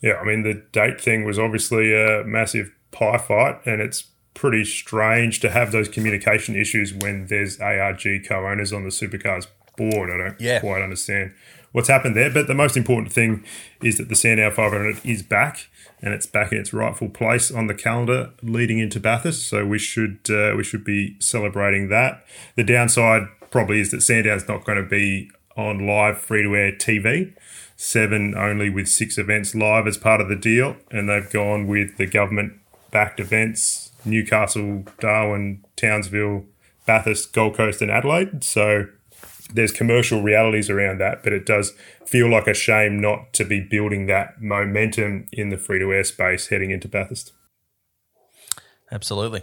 Yeah, 0.00 0.14
I 0.14 0.24
mean, 0.24 0.42
the 0.42 0.62
date 0.72 1.00
thing 1.00 1.24
was 1.24 1.38
obviously 1.38 1.94
a 1.94 2.24
massive 2.24 2.70
pie 2.90 3.18
fight, 3.18 3.60
and 3.64 3.80
it's 3.80 4.04
pretty 4.34 4.64
strange 4.64 5.40
to 5.40 5.50
have 5.50 5.72
those 5.72 5.88
communication 5.88 6.56
issues 6.56 6.92
when 6.92 7.26
there's 7.26 7.60
ARG 7.60 8.02
co-owners 8.28 8.72
on 8.72 8.82
the 8.84 8.90
supercars 8.90 9.46
board. 9.76 10.10
I 10.10 10.16
don't 10.16 10.40
Yeah. 10.40 10.60
quite 10.60 10.82
understand 10.82 11.32
what's 11.72 11.88
happened 11.88 12.16
there. 12.16 12.30
But 12.30 12.46
the 12.46 12.54
most 12.54 12.76
important 12.76 13.12
thing 13.12 13.44
is 13.82 13.96
that 13.98 14.08
the 14.08 14.16
Sandown 14.16 14.52
500 14.52 14.98
is 15.04 15.22
back 15.22 15.66
and 16.02 16.12
it's 16.12 16.26
back 16.26 16.52
in 16.52 16.58
its 16.58 16.72
rightful 16.72 17.08
place 17.08 17.50
on 17.50 17.66
the 17.66 17.74
calendar 17.74 18.30
leading 18.42 18.78
into 18.78 19.00
Bathurst. 19.00 19.48
So 19.48 19.64
we 19.64 19.78
should 19.78 20.18
uh, 20.28 20.54
we 20.56 20.64
should 20.64 20.84
be 20.84 21.16
celebrating 21.20 21.88
that. 21.88 22.24
The 22.56 22.64
downside 22.64 23.22
probably 23.50 23.80
is 23.80 23.90
that 23.92 24.02
Sandown's 24.02 24.48
not 24.48 24.64
going 24.64 24.78
to 24.78 24.88
be 24.88 25.30
on 25.56 25.86
live 25.86 26.18
free 26.18 26.42
to 26.42 26.56
air 26.56 26.72
TV. 26.72 27.32
Seven 27.76 28.34
only 28.36 28.70
with 28.70 28.88
six 28.88 29.18
events 29.18 29.54
live 29.54 29.86
as 29.86 29.96
part 29.96 30.20
of 30.20 30.28
the 30.28 30.36
deal, 30.36 30.76
and 30.92 31.08
they've 31.08 31.30
gone 31.30 31.66
with 31.66 31.96
the 31.96 32.06
government 32.06 32.52
backed 32.92 33.18
events 33.18 33.90
Newcastle, 34.04 34.84
Darwin, 35.00 35.64
Townsville, 35.76 36.44
Bathurst, 36.86 37.32
Gold 37.32 37.56
Coast, 37.56 37.82
and 37.82 37.90
Adelaide. 37.90 38.44
So 38.44 38.86
there's 39.52 39.72
commercial 39.72 40.22
realities 40.22 40.70
around 40.70 40.98
that, 41.00 41.22
but 41.22 41.32
it 41.32 41.46
does 41.46 41.72
feel 42.06 42.30
like 42.30 42.46
a 42.46 42.54
shame 42.54 43.00
not 43.00 43.32
to 43.34 43.44
be 43.44 43.60
building 43.60 44.06
that 44.06 44.40
momentum 44.40 45.26
in 45.32 45.50
the 45.50 45.58
free 45.58 45.78
to 45.78 45.92
air 45.92 46.04
space 46.04 46.48
heading 46.48 46.70
into 46.70 46.88
Bathurst. 46.88 47.32
Absolutely. 48.90 49.42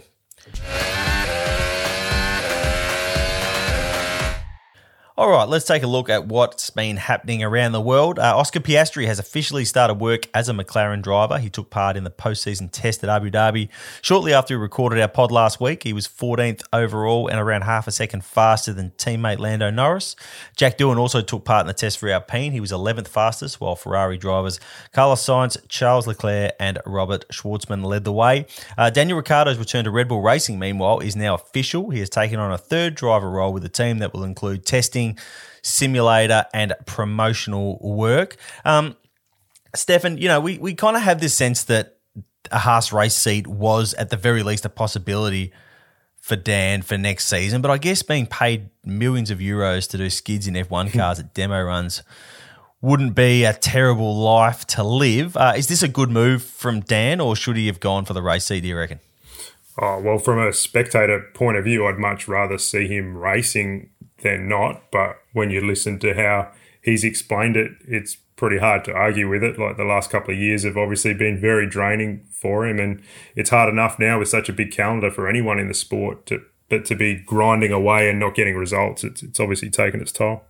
All 5.14 5.28
right, 5.28 5.46
let's 5.46 5.66
take 5.66 5.82
a 5.82 5.86
look 5.86 6.08
at 6.08 6.26
what's 6.26 6.70
been 6.70 6.96
happening 6.96 7.44
around 7.44 7.72
the 7.72 7.82
world. 7.82 8.18
Uh, 8.18 8.34
Oscar 8.34 8.60
Piastri 8.60 9.04
has 9.04 9.18
officially 9.18 9.66
started 9.66 10.00
work 10.00 10.26
as 10.32 10.48
a 10.48 10.54
McLaren 10.54 11.02
driver. 11.02 11.36
He 11.36 11.50
took 11.50 11.68
part 11.68 11.98
in 11.98 12.04
the 12.04 12.10
postseason 12.10 12.70
test 12.72 13.04
at 13.04 13.10
Abu 13.10 13.30
Dhabi 13.30 13.68
shortly 14.00 14.32
after 14.32 14.56
we 14.56 14.62
recorded 14.62 14.98
our 15.02 15.08
pod 15.08 15.30
last 15.30 15.60
week. 15.60 15.82
He 15.82 15.92
was 15.92 16.08
14th 16.08 16.62
overall 16.72 17.28
and 17.28 17.38
around 17.38 17.60
half 17.60 17.86
a 17.86 17.90
second 17.90 18.24
faster 18.24 18.72
than 18.72 18.92
teammate 18.92 19.38
Lando 19.38 19.68
Norris. 19.68 20.16
Jack 20.56 20.78
Doohan 20.78 20.96
also 20.96 21.20
took 21.20 21.44
part 21.44 21.60
in 21.60 21.66
the 21.66 21.74
test 21.74 21.98
for 21.98 22.08
Alpine. 22.08 22.52
He 22.52 22.60
was 22.60 22.72
11th 22.72 23.08
fastest, 23.08 23.60
while 23.60 23.76
Ferrari 23.76 24.16
drivers 24.16 24.60
Carlos 24.94 25.22
Sainz, 25.22 25.58
Charles 25.68 26.06
Leclerc, 26.06 26.52
and 26.58 26.78
Robert 26.86 27.28
Shwartzman 27.28 27.84
led 27.84 28.04
the 28.04 28.12
way. 28.14 28.46
Uh, 28.78 28.88
Daniel 28.88 29.18
Ricciardo's 29.18 29.58
return 29.58 29.84
to 29.84 29.90
Red 29.90 30.08
Bull 30.08 30.22
Racing, 30.22 30.58
meanwhile, 30.58 31.00
is 31.00 31.16
now 31.16 31.34
official. 31.34 31.90
He 31.90 31.98
has 31.98 32.08
taken 32.08 32.40
on 32.40 32.50
a 32.50 32.56
third 32.56 32.94
driver 32.94 33.28
role 33.28 33.52
with 33.52 33.62
the 33.62 33.68
team 33.68 33.98
that 33.98 34.14
will 34.14 34.24
include 34.24 34.64
testing 34.64 35.01
simulator, 35.62 36.44
and 36.52 36.74
promotional 36.86 37.78
work. 37.80 38.36
Um, 38.64 38.96
Stefan, 39.74 40.18
you 40.18 40.28
know, 40.28 40.40
we, 40.40 40.58
we 40.58 40.74
kind 40.74 40.96
of 40.96 41.02
have 41.02 41.20
this 41.20 41.34
sense 41.34 41.64
that 41.64 41.98
a 42.50 42.58
Haas 42.58 42.92
race 42.92 43.16
seat 43.16 43.46
was 43.46 43.94
at 43.94 44.10
the 44.10 44.16
very 44.16 44.42
least 44.42 44.64
a 44.64 44.68
possibility 44.68 45.52
for 46.16 46.36
Dan 46.36 46.82
for 46.82 46.96
next 46.98 47.26
season, 47.26 47.62
but 47.62 47.70
I 47.70 47.78
guess 47.78 48.02
being 48.02 48.26
paid 48.26 48.70
millions 48.84 49.30
of 49.30 49.38
euros 49.38 49.88
to 49.90 49.98
do 49.98 50.08
skids 50.10 50.46
in 50.46 50.54
F1 50.54 50.92
cars 50.92 51.18
at 51.18 51.34
demo 51.34 51.62
runs 51.62 52.02
wouldn't 52.80 53.14
be 53.14 53.44
a 53.44 53.52
terrible 53.52 54.16
life 54.16 54.66
to 54.66 54.82
live. 54.82 55.36
Uh, 55.36 55.54
is 55.56 55.68
this 55.68 55.82
a 55.82 55.88
good 55.88 56.10
move 56.10 56.42
from 56.42 56.80
Dan, 56.80 57.20
or 57.20 57.34
should 57.34 57.56
he 57.56 57.68
have 57.68 57.80
gone 57.80 58.04
for 58.04 58.12
the 58.12 58.22
race 58.22 58.44
seat, 58.44 58.60
do 58.60 58.68
you 58.68 58.76
reckon? 58.76 59.00
Oh, 59.80 60.00
well, 60.00 60.18
from 60.18 60.38
a 60.38 60.52
spectator 60.52 61.30
point 61.32 61.56
of 61.56 61.64
view, 61.64 61.86
I'd 61.86 61.98
much 61.98 62.28
rather 62.28 62.58
see 62.58 62.88
him 62.88 63.16
racing 63.16 63.90
than 64.22 64.48
not. 64.48 64.90
But 64.90 65.18
when 65.32 65.50
you 65.50 65.60
listen 65.60 65.98
to 66.00 66.14
how 66.14 66.52
he's 66.80 67.04
explained 67.04 67.56
it, 67.56 67.72
it's 67.86 68.16
pretty 68.36 68.58
hard 68.58 68.84
to 68.84 68.92
argue 68.92 69.28
with 69.28 69.44
it. 69.44 69.58
Like 69.58 69.76
the 69.76 69.84
last 69.84 70.10
couple 70.10 70.34
of 70.34 70.40
years 70.40 70.64
have 70.64 70.76
obviously 70.76 71.14
been 71.14 71.40
very 71.40 71.68
draining 71.68 72.24
for 72.30 72.66
him, 72.66 72.80
and 72.80 73.02
it's 73.36 73.50
hard 73.50 73.68
enough 73.68 73.98
now 73.98 74.18
with 74.18 74.28
such 74.28 74.48
a 74.48 74.52
big 74.52 74.72
calendar 74.72 75.10
for 75.10 75.28
anyone 75.28 75.58
in 75.58 75.68
the 75.68 75.74
sport 75.74 76.26
to 76.26 76.42
but 76.68 76.86
to 76.86 76.94
be 76.94 77.14
grinding 77.14 77.70
away 77.70 78.08
and 78.08 78.18
not 78.18 78.34
getting 78.34 78.56
results. 78.56 79.04
It's 79.04 79.22
it's 79.22 79.38
obviously 79.38 79.70
taken 79.70 80.00
its 80.00 80.12
toll. 80.12 80.44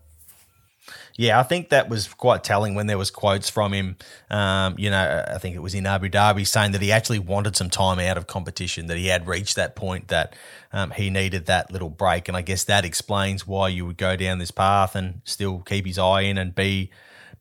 Yeah, 1.16 1.38
I 1.38 1.42
think 1.42 1.68
that 1.68 1.88
was 1.88 2.08
quite 2.08 2.42
telling 2.42 2.74
when 2.74 2.86
there 2.86 2.96
was 2.96 3.10
quotes 3.10 3.50
from 3.50 3.72
him. 3.72 3.96
Um, 4.30 4.76
you 4.78 4.90
know, 4.90 5.24
I 5.28 5.38
think 5.38 5.54
it 5.54 5.60
was 5.60 5.74
in 5.74 5.86
Abu 5.86 6.08
Dhabi 6.08 6.46
saying 6.46 6.72
that 6.72 6.80
he 6.80 6.90
actually 6.90 7.18
wanted 7.18 7.54
some 7.56 7.68
time 7.68 7.98
out 7.98 8.16
of 8.16 8.26
competition, 8.26 8.86
that 8.86 8.96
he 8.96 9.08
had 9.08 9.26
reached 9.26 9.56
that 9.56 9.76
point 9.76 10.08
that 10.08 10.34
um, 10.72 10.90
he 10.90 11.10
needed 11.10 11.46
that 11.46 11.70
little 11.70 11.90
break, 11.90 12.28
and 12.28 12.36
I 12.36 12.42
guess 12.42 12.64
that 12.64 12.84
explains 12.84 13.46
why 13.46 13.68
you 13.68 13.84
would 13.86 13.98
go 13.98 14.16
down 14.16 14.38
this 14.38 14.50
path 14.50 14.96
and 14.96 15.20
still 15.24 15.60
keep 15.60 15.86
his 15.86 15.98
eye 15.98 16.22
in 16.22 16.38
and 16.38 16.54
be 16.54 16.90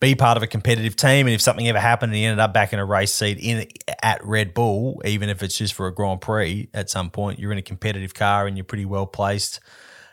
be 0.02 0.16
part 0.16 0.36
of 0.36 0.42
a 0.42 0.48
competitive 0.48 0.96
team. 0.96 1.28
And 1.28 1.34
if 1.36 1.42
something 1.42 1.68
ever 1.70 1.80
happened 1.80 2.12
and 2.12 2.18
he 2.18 2.26
ended 2.26 2.40
up 2.40 2.54
back 2.54 2.74
in 2.74 2.80
a 2.80 2.86
race 2.86 3.14
seat 3.14 3.38
in 3.40 3.68
at 4.02 4.26
Red 4.26 4.54
Bull, 4.54 5.00
even 5.06 5.30
if 5.30 5.44
it's 5.44 5.56
just 5.56 5.76
for 5.76 5.86
a 5.86 5.94
Grand 5.94 6.22
Prix, 6.22 6.70
at 6.74 6.90
some 6.90 7.12
point 7.12 7.38
you're 7.38 7.52
in 7.52 7.60
a 7.60 7.64
competitive 7.64 8.16
car 8.16 8.48
and 8.48 8.58
you're 8.58 8.64
pretty 8.64 8.86
well 8.86 9.06
placed 9.06 9.60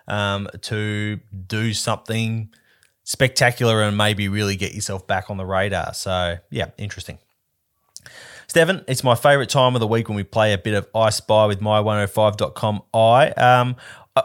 um, 0.07 0.47
to 0.61 1.19
do 1.47 1.73
something 1.73 2.51
spectacular 3.09 3.81
and 3.81 3.97
maybe 3.97 4.29
really 4.29 4.55
get 4.55 4.75
yourself 4.75 5.07
back 5.07 5.31
on 5.31 5.39
the 5.39 5.47
radar. 5.47 5.95
So, 5.95 6.37
yeah, 6.51 6.67
interesting. 6.77 7.19
Stefan, 8.49 8.85
it's 8.87 9.03
my 9.03 9.15
favourite 9.15 9.49
time 9.49 9.75
of 9.75 9.81
the 9.81 9.87
week 9.87 10.11
when 10.11 10.17
we 10.17 10.25
play 10.25 10.53
a 10.53 10.59
bit 10.59 10.75
of 10.75 10.87
I 10.95 11.09
Spy 11.09 11.47
with 11.47 11.59
my105.com 11.59 12.83
I. 12.93 13.31
Um, 13.31 13.77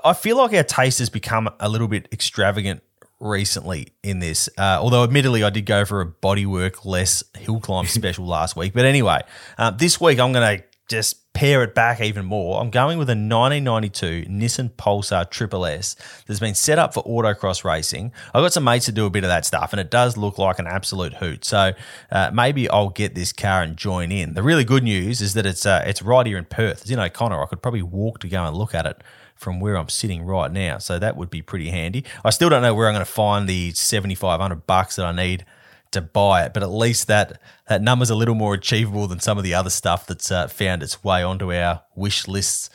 I 0.03 0.11
feel 0.11 0.35
like 0.35 0.53
our 0.53 0.63
taste 0.63 0.99
has 0.99 1.09
become 1.09 1.49
a 1.61 1.69
little 1.69 1.87
bit 1.87 2.09
extravagant 2.11 2.83
recently 3.21 3.93
in 4.03 4.19
this. 4.19 4.49
Uh, 4.57 4.79
although, 4.81 5.05
admittedly, 5.05 5.45
I 5.45 5.49
did 5.49 5.65
go 5.65 5.85
for 5.85 6.01
a 6.01 6.05
bodywork 6.05 6.83
less 6.83 7.23
hill 7.37 7.61
climb 7.61 7.85
special 7.87 8.25
last 8.25 8.57
week. 8.57 8.73
But 8.73 8.83
anyway, 8.83 9.21
uh, 9.57 9.71
this 9.71 10.01
week 10.01 10.19
I'm 10.19 10.33
going 10.33 10.57
to 10.57 10.63
just 10.89 11.22
pare 11.33 11.63
it 11.63 11.73
back 11.73 11.99
even 11.99 12.25
more. 12.25 12.61
I'm 12.61 12.69
going 12.69 12.97
with 12.97 13.09
a 13.09 13.17
1992 13.17 14.25
Nissan 14.29 14.69
Pulsar 14.71 15.29
Triple 15.29 15.65
S 15.65 15.95
that's 16.27 16.39
been 16.39 16.55
set 16.55 16.77
up 16.77 16.93
for 16.93 17.03
autocross 17.03 17.63
racing. 17.63 18.11
I've 18.33 18.43
got 18.43 18.53
some 18.53 18.63
mates 18.63 18.85
to 18.85 18.91
do 18.91 19.05
a 19.05 19.09
bit 19.09 19.23
of 19.23 19.29
that 19.29 19.45
stuff, 19.45 19.73
and 19.73 19.79
it 19.79 19.89
does 19.89 20.15
look 20.15 20.37
like 20.37 20.59
an 20.59 20.67
absolute 20.67 21.15
hoot. 21.15 21.43
So 21.43 21.73
uh, 22.11 22.31
maybe 22.33 22.69
I'll 22.69 22.89
get 22.89 23.15
this 23.15 23.33
car 23.33 23.63
and 23.63 23.75
join 23.75 24.11
in. 24.11 24.35
The 24.35 24.43
really 24.43 24.63
good 24.63 24.83
news 24.83 25.21
is 25.21 25.33
that 25.33 25.45
it's 25.45 25.65
uh, 25.65 25.83
it's 25.85 26.01
right 26.01 26.25
here 26.25 26.37
in 26.37 26.45
Perth. 26.45 26.81
It's 26.81 26.91
in 26.91 26.99
O'Connor. 26.99 27.41
I 27.41 27.47
could 27.47 27.61
probably 27.61 27.81
walk 27.81 28.19
to 28.19 28.27
go 28.27 28.45
and 28.45 28.55
look 28.55 28.75
at 28.75 28.85
it 28.85 29.01
from 29.35 29.59
where 29.59 29.75
I'm 29.75 29.89
sitting 29.89 30.23
right 30.23 30.51
now. 30.51 30.77
So 30.77 30.99
that 30.99 31.17
would 31.17 31.29
be 31.29 31.41
pretty 31.41 31.69
handy. 31.69 32.05
I 32.23 32.29
still 32.29 32.49
don't 32.49 32.61
know 32.61 32.73
where 32.73 32.87
I'm 32.87 32.93
going 32.93 33.05
to 33.05 33.11
find 33.11 33.49
the 33.49 33.71
7500 33.71 34.67
bucks 34.67 34.95
that 34.95 35.05
I 35.05 35.11
need 35.11 35.45
to 35.93 36.01
buy 36.01 36.45
it, 36.45 36.53
but 36.53 36.63
at 36.63 36.71
least 36.71 37.07
that 37.07 37.41
that 37.67 37.81
number's 37.81 38.09
a 38.09 38.15
little 38.15 38.35
more 38.35 38.53
achievable 38.53 39.07
than 39.07 39.19
some 39.19 39.37
of 39.37 39.43
the 39.43 39.53
other 39.53 39.69
stuff 39.69 40.05
that's 40.05 40.31
uh, 40.31 40.47
found 40.47 40.83
its 40.83 41.03
way 41.03 41.23
onto 41.23 41.53
our 41.53 41.83
wish 41.95 42.27
lists 42.27 42.69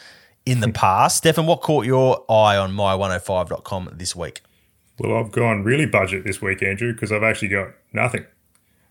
in 0.47 0.61
the 0.61 0.69
past. 0.73 1.19
Stefan, 1.19 1.47
what 1.47 1.61
caught 1.61 1.85
your 1.85 2.25
eye 2.31 2.57
on 2.57 2.73
my105.com 2.73 3.91
this 3.95 4.17
week? 4.17 4.43
Well, 4.99 5.17
I've 5.17 5.31
gone 5.31 5.63
really 5.63 5.87
budget 5.87 6.25
this 6.25 6.43
week, 6.43 6.63
Andrew, 6.63 6.93
because 6.93 7.13
I've 7.13 7.23
actually 7.23 7.49
got 7.49 7.69
nothing. 7.93 8.27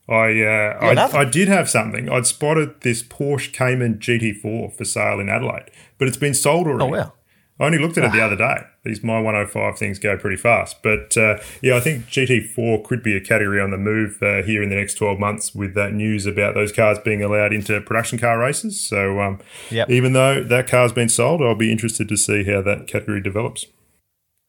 I 0.09 0.13
uh, 0.13 0.31
Yeah, 0.31 0.77
I, 0.81 0.93
nothing. 0.93 1.19
I 1.19 1.25
did 1.25 1.47
have 1.49 1.69
something. 1.69 2.09
I'd 2.09 2.25
spotted 2.25 2.81
this 2.81 3.03
Porsche 3.03 3.51
Cayman 3.51 3.95
GT4 3.99 4.73
for 4.73 4.85
sale 4.85 5.19
in 5.19 5.27
Adelaide, 5.27 5.69
but 5.97 6.07
it's 6.07 6.17
been 6.17 6.33
sold 6.33 6.67
already. 6.67 6.85
Oh, 6.85 6.87
wow. 6.87 7.13
I 7.59 7.65
only 7.65 7.79
looked 7.79 7.97
at 7.97 8.03
it 8.03 8.11
the 8.11 8.21
other 8.23 8.35
day. 8.35 8.65
These 8.83 9.03
My 9.03 9.19
105 9.19 9.79
things 9.79 9.97
go 9.97 10.15
pretty 10.15 10.37
fast. 10.37 10.83
But 10.83 11.17
uh, 11.17 11.37
yeah, 11.61 11.75
I 11.75 11.79
think 11.79 12.05
GT4 12.05 12.83
could 12.83 13.01
be 13.01 13.15
a 13.17 13.19
category 13.19 13.59
on 13.59 13.71
the 13.71 13.77
move 13.77 14.21
uh, 14.21 14.43
here 14.43 14.61
in 14.61 14.69
the 14.69 14.75
next 14.75 14.93
12 14.95 15.19
months 15.19 15.55
with 15.55 15.73
that 15.73 15.91
news 15.93 16.27
about 16.27 16.53
those 16.53 16.71
cars 16.71 16.99
being 16.99 17.23
allowed 17.23 17.53
into 17.53 17.81
production 17.81 18.19
car 18.19 18.37
races. 18.37 18.79
So 18.79 19.19
um, 19.19 19.39
Yep. 19.71 19.89
even 19.89 20.13
though 20.13 20.43
that 20.43 20.67
car's 20.67 20.93
been 20.93 21.09
sold, 21.09 21.41
I'll 21.41 21.55
be 21.55 21.71
interested 21.71 22.07
to 22.09 22.15
see 22.17 22.43
how 22.43 22.61
that 22.61 22.85
category 22.87 23.21
develops. 23.21 23.65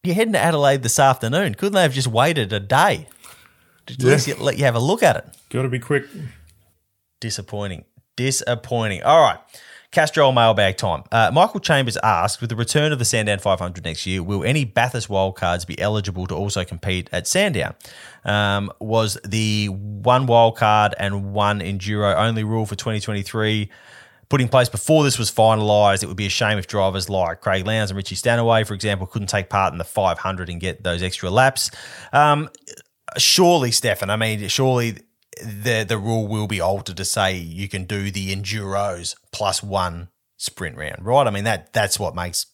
You're 0.05 0.15
heading 0.15 0.35
to 0.35 0.39
Adelaide 0.39 0.83
this 0.83 0.99
afternoon. 0.99 1.55
Couldn't 1.55 1.73
they 1.75 1.83
have 1.83 1.95
just 1.95 2.09
waited 2.09 2.53
a 2.53 2.61
day? 2.61 3.09
At 3.89 4.03
least 4.03 4.29
Yeah. 4.29 4.35
you- 4.37 4.43
let 4.43 4.59
you 4.59 4.65
have 4.65 4.75
a 4.75 4.81
look 4.81 5.03
at 5.03 5.17
it. 5.17 5.25
Got 5.49 5.63
to 5.63 5.69
be 5.71 5.79
quick. 5.79 6.05
Disappointing. 7.21 7.85
Disappointing. 8.17 9.03
All 9.03 9.21
right. 9.23 9.39
Castrol 9.91 10.33
mailbag 10.33 10.77
time. 10.77 11.03
Uh, 11.11 11.31
Michael 11.33 11.61
Chambers 11.61 11.97
asked, 12.03 12.43
with 12.43 12.51
the 12.51 12.57
return 12.57 12.93
of 12.93 12.99
the 12.99 13.07
Sandown 13.07 13.39
500 13.39 13.85
next 13.85 14.05
year, 14.07 14.23
will 14.23 14.45
any 14.45 14.65
Bathurst 14.65 15.09
wildcards 15.09 15.67
be 15.67 15.81
eligible 15.81 16.27
to 16.27 16.35
also 16.35 16.63
compete 16.63 17.09
at 17.11 17.27
Sandown? 17.27 17.75
Um, 18.25 18.71
was 18.81 19.17
the 19.27 19.69
one 19.69 20.27
wildcard 20.27 20.93
and 20.99 21.33
one 21.33 21.61
enduro 21.61 22.15
only 22.17 22.45
rule 22.45 22.67
for 22.67 22.75
2023 22.75 23.71
put 24.29 24.43
in 24.43 24.49
place 24.49 24.69
before 24.69 25.05
this 25.05 25.19
was 25.19 25.31
finalised? 25.31 26.03
It 26.03 26.07
would 26.07 26.19
be 26.19 26.27
a 26.27 26.31
shame 26.31 26.59
if 26.59 26.67
drivers 26.67 27.09
like 27.09 27.41
Craig 27.41 27.67
Lowndes 27.67 27.91
and 27.91 27.97
Richie 27.97 28.15
Stanaway, 28.15 28.65
for 28.65 28.75
example, 28.75 29.07
couldn't 29.07 29.29
take 29.29 29.49
part 29.49 29.73
in 29.73 29.79
the 29.79 29.85
500 29.85 30.51
and 30.51 30.61
get 30.61 30.85
those 30.85 31.03
extra 31.03 31.31
laps. 31.31 31.71
Um, 32.13 32.51
surely, 33.17 33.71
Stefan, 33.71 34.11
I 34.11 34.17
mean, 34.17 34.47
surely 34.49 34.99
the 35.43 35.85
the 35.87 35.99
rule 35.99 36.27
will 36.27 36.47
be 36.47 36.61
altered 36.61 36.97
to 36.97 37.05
say 37.05 37.37
you 37.37 37.69
can 37.69 37.85
do 37.85 38.11
the 38.11 38.35
enduros 38.35 39.15
plus 39.33 39.63
one 39.63 40.09
sprint 40.37 40.77
round, 40.77 41.05
right? 41.05 41.27
I 41.27 41.31
mean 41.31 41.45
that 41.45 41.73
that's 41.73 41.99
what 41.99 42.15
makes 42.15 42.47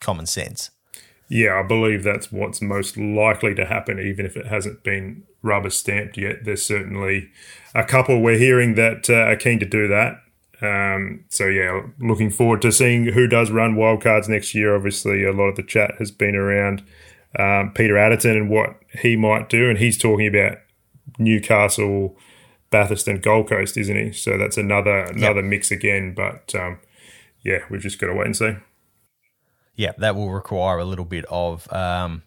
common 0.00 0.26
sense. 0.26 0.70
Yeah, 1.28 1.58
I 1.58 1.62
believe 1.62 2.02
that's 2.02 2.30
what's 2.30 2.60
most 2.60 2.96
likely 2.96 3.54
to 3.54 3.64
happen, 3.64 3.98
even 3.98 4.26
if 4.26 4.36
it 4.36 4.46
hasn't 4.46 4.84
been 4.84 5.24
rubber 5.42 5.70
stamped 5.70 6.18
yet. 6.18 6.44
There's 6.44 6.62
certainly 6.62 7.30
a 7.74 7.84
couple 7.84 8.20
we're 8.20 8.38
hearing 8.38 8.74
that 8.74 9.08
uh, 9.08 9.30
are 9.30 9.36
keen 9.36 9.58
to 9.60 9.66
do 9.66 9.88
that. 9.88 10.20
Um, 10.60 11.24
so 11.28 11.46
yeah, 11.46 11.82
looking 11.98 12.30
forward 12.30 12.62
to 12.62 12.72
seeing 12.72 13.06
who 13.06 13.26
does 13.26 13.50
run 13.50 13.74
wildcards 13.74 14.28
next 14.28 14.54
year. 14.54 14.74
Obviously, 14.74 15.24
a 15.24 15.32
lot 15.32 15.48
of 15.48 15.56
the 15.56 15.62
chat 15.62 15.94
has 15.98 16.10
been 16.10 16.36
around 16.36 16.82
um, 17.38 17.72
Peter 17.74 17.94
Adderton 17.94 18.36
and 18.36 18.50
what 18.50 18.76
he 19.00 19.16
might 19.16 19.48
do, 19.48 19.68
and 19.68 19.78
he's 19.78 19.98
talking 19.98 20.26
about 20.26 20.58
Newcastle, 21.18 22.16
Bathurst, 22.70 23.08
and 23.08 23.22
Gold 23.22 23.48
Coast, 23.48 23.76
isn't 23.76 23.96
he? 23.96 24.12
So 24.12 24.36
that's 24.38 24.56
another 24.56 25.00
another 25.00 25.40
yep. 25.40 25.44
mix 25.44 25.70
again. 25.70 26.14
But 26.14 26.54
um, 26.54 26.78
yeah, 27.42 27.60
we've 27.70 27.80
just 27.80 27.98
got 27.98 28.08
to 28.08 28.14
wait 28.14 28.26
and 28.26 28.36
see. 28.36 28.56
Yeah, 29.76 29.92
that 29.98 30.14
will 30.14 30.30
require 30.30 30.78
a 30.78 30.84
little 30.84 31.04
bit 31.04 31.24
of 31.28 31.70
um, 31.72 32.22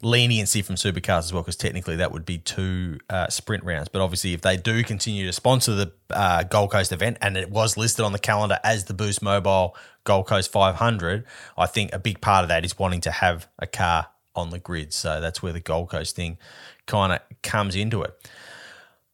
leniency 0.00 0.62
from 0.62 0.76
supercars 0.76 1.20
as 1.20 1.32
well, 1.32 1.42
because 1.42 1.56
technically 1.56 1.96
that 1.96 2.12
would 2.12 2.24
be 2.24 2.38
two 2.38 2.98
uh, 3.10 3.28
sprint 3.28 3.64
rounds. 3.64 3.88
But 3.88 4.00
obviously, 4.00 4.32
if 4.32 4.42
they 4.42 4.56
do 4.56 4.84
continue 4.84 5.26
to 5.26 5.32
sponsor 5.32 5.74
the 5.74 5.92
uh, 6.10 6.44
Gold 6.44 6.70
Coast 6.70 6.92
event, 6.92 7.18
and 7.20 7.36
it 7.36 7.50
was 7.50 7.76
listed 7.76 8.04
on 8.04 8.12
the 8.12 8.18
calendar 8.18 8.58
as 8.62 8.84
the 8.84 8.94
Boost 8.94 9.22
Mobile 9.22 9.76
Gold 10.04 10.26
Coast 10.26 10.52
500, 10.52 11.24
I 11.58 11.66
think 11.66 11.92
a 11.92 11.98
big 11.98 12.20
part 12.20 12.44
of 12.44 12.48
that 12.48 12.64
is 12.64 12.78
wanting 12.78 13.00
to 13.02 13.10
have 13.10 13.48
a 13.58 13.66
car 13.66 14.08
on 14.36 14.50
the 14.50 14.58
grid. 14.58 14.92
So 14.92 15.20
that's 15.20 15.42
where 15.42 15.52
the 15.52 15.60
Gold 15.60 15.90
Coast 15.90 16.14
thing 16.16 16.38
kind 16.86 17.12
of 17.12 17.20
comes 17.42 17.76
into 17.76 18.02
it. 18.02 18.14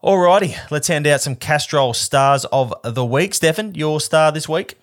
Alrighty, 0.02 0.56
let's 0.70 0.88
hand 0.88 1.06
out 1.06 1.20
some 1.20 1.36
Castrol 1.36 1.92
stars 1.92 2.46
of 2.46 2.72
the 2.82 3.04
week. 3.04 3.34
Stefan, 3.34 3.74
your 3.74 4.00
star 4.00 4.32
this 4.32 4.48
week? 4.48 4.78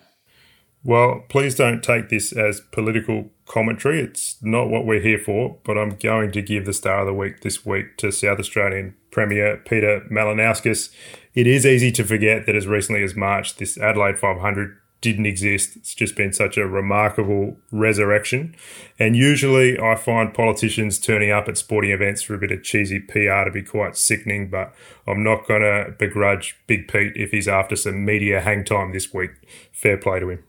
Well, 0.84 1.24
please 1.28 1.56
don't 1.56 1.82
take 1.82 2.08
this 2.08 2.32
as 2.32 2.60
political 2.60 3.30
commentary. 3.46 4.00
It's 4.00 4.36
not 4.42 4.68
what 4.68 4.86
we're 4.86 5.00
here 5.00 5.18
for, 5.18 5.58
but 5.64 5.76
I'm 5.76 5.96
going 5.96 6.30
to 6.32 6.42
give 6.42 6.66
the 6.66 6.72
star 6.72 7.00
of 7.00 7.06
the 7.06 7.14
week 7.14 7.40
this 7.40 7.66
week 7.66 7.96
to 7.96 8.12
South 8.12 8.38
Australian 8.38 8.94
Premier 9.10 9.56
Peter 9.56 10.06
Malinauskas. 10.10 10.90
It 11.34 11.48
is 11.48 11.66
easy 11.66 11.90
to 11.92 12.04
forget 12.04 12.46
that 12.46 12.54
as 12.54 12.68
recently 12.68 13.02
as 13.02 13.16
March, 13.16 13.56
this 13.56 13.76
Adelaide 13.76 14.18
500 14.18 14.76
didn't 15.00 15.26
exist. 15.26 15.76
It's 15.76 15.94
just 15.94 16.16
been 16.16 16.32
such 16.32 16.56
a 16.56 16.66
remarkable 16.66 17.56
resurrection. 17.70 18.56
And 18.98 19.16
usually 19.16 19.78
I 19.78 19.94
find 19.94 20.34
politicians 20.34 20.98
turning 20.98 21.30
up 21.30 21.48
at 21.48 21.56
sporting 21.56 21.92
events 21.92 22.22
for 22.22 22.34
a 22.34 22.38
bit 22.38 22.50
of 22.50 22.62
cheesy 22.62 22.98
PR 22.98 23.44
to 23.44 23.50
be 23.52 23.62
quite 23.62 23.96
sickening, 23.96 24.50
but 24.50 24.74
I'm 25.06 25.22
not 25.22 25.46
going 25.46 25.62
to 25.62 25.94
begrudge 25.98 26.56
Big 26.66 26.88
Pete 26.88 27.12
if 27.14 27.30
he's 27.30 27.48
after 27.48 27.76
some 27.76 28.04
media 28.04 28.40
hang 28.40 28.64
time 28.64 28.92
this 28.92 29.12
week. 29.14 29.30
Fair 29.72 29.96
play 29.96 30.20
to 30.20 30.30
him. 30.30 30.44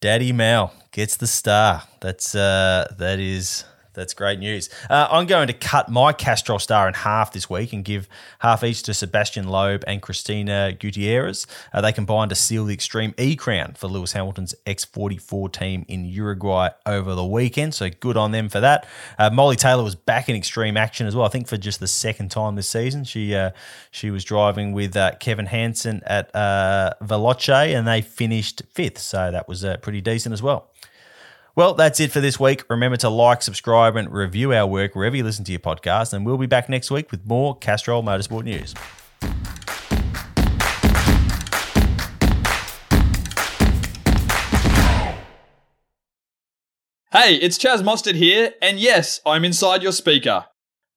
Daddy 0.00 0.32
Mal 0.32 0.72
gets 0.92 1.16
the 1.16 1.26
star. 1.26 1.84
That's 2.00 2.34
uh, 2.34 2.94
that 2.98 3.18
is 3.18 3.64
that's 3.94 4.14
great 4.14 4.38
news. 4.38 4.68
Uh, 4.90 5.08
I'm 5.10 5.26
going 5.26 5.46
to 5.46 5.52
cut 5.52 5.88
my 5.88 6.12
Castrol 6.12 6.58
star 6.58 6.86
in 6.88 6.94
half 6.94 7.32
this 7.32 7.48
week 7.48 7.72
and 7.72 7.84
give 7.84 8.08
half 8.40 8.62
each 8.62 8.82
to 8.84 8.94
Sebastian 8.94 9.48
Loeb 9.48 9.84
and 9.86 10.02
Cristina 10.02 10.72
Gutierrez. 10.72 11.46
Uh, 11.72 11.80
they 11.80 11.92
combined 11.92 12.30
to 12.30 12.34
seal 12.34 12.64
the 12.64 12.74
Extreme 12.74 13.14
E 13.18 13.36
crown 13.36 13.74
for 13.74 13.86
Lewis 13.88 14.12
Hamilton's 14.12 14.54
X44 14.66 15.52
team 15.52 15.84
in 15.88 16.04
Uruguay 16.04 16.70
over 16.84 17.14
the 17.14 17.24
weekend. 17.24 17.74
So 17.74 17.88
good 17.88 18.16
on 18.16 18.32
them 18.32 18.48
for 18.48 18.60
that. 18.60 18.86
Uh, 19.18 19.30
Molly 19.30 19.56
Taylor 19.56 19.82
was 19.82 19.94
back 19.94 20.28
in 20.28 20.36
extreme 20.36 20.76
action 20.76 21.06
as 21.06 21.14
well. 21.14 21.24
I 21.24 21.30
think 21.30 21.48
for 21.48 21.56
just 21.56 21.80
the 21.80 21.86
second 21.86 22.30
time 22.30 22.56
this 22.56 22.68
season. 22.68 23.04
She 23.04 23.34
uh, 23.34 23.50
she 23.90 24.10
was 24.10 24.24
driving 24.24 24.72
with 24.72 24.96
uh, 24.96 25.12
Kevin 25.20 25.46
Hansen 25.46 26.02
at 26.06 26.34
uh, 26.34 26.94
Veloce 27.02 27.48
and 27.48 27.86
they 27.86 28.02
finished 28.02 28.62
fifth. 28.72 28.98
So 28.98 29.30
that 29.30 29.48
was 29.48 29.64
pretty 29.82 30.00
decent 30.00 30.32
as 30.32 30.42
well. 30.42 30.70
Well, 31.56 31.74
that's 31.74 32.00
it 32.00 32.10
for 32.10 32.20
this 32.20 32.40
week. 32.40 32.64
Remember 32.68 32.96
to 32.96 33.08
like, 33.08 33.40
subscribe, 33.40 33.94
and 33.94 34.12
review 34.12 34.52
our 34.52 34.66
work 34.66 34.96
wherever 34.96 35.14
you 35.14 35.22
listen 35.22 35.44
to 35.44 35.52
your 35.52 35.60
podcast. 35.60 36.12
And 36.12 36.26
we'll 36.26 36.36
be 36.36 36.46
back 36.46 36.68
next 36.68 36.90
week 36.90 37.12
with 37.12 37.24
more 37.26 37.56
Castrol 37.56 38.02
Motorsport 38.02 38.42
news. 38.42 38.74
Hey, 47.12 47.36
it's 47.36 47.56
Chaz 47.56 47.80
Mostert 47.82 48.16
here, 48.16 48.54
and 48.60 48.80
yes, 48.80 49.20
I'm 49.24 49.44
inside 49.44 49.84
your 49.84 49.92
speaker. 49.92 50.46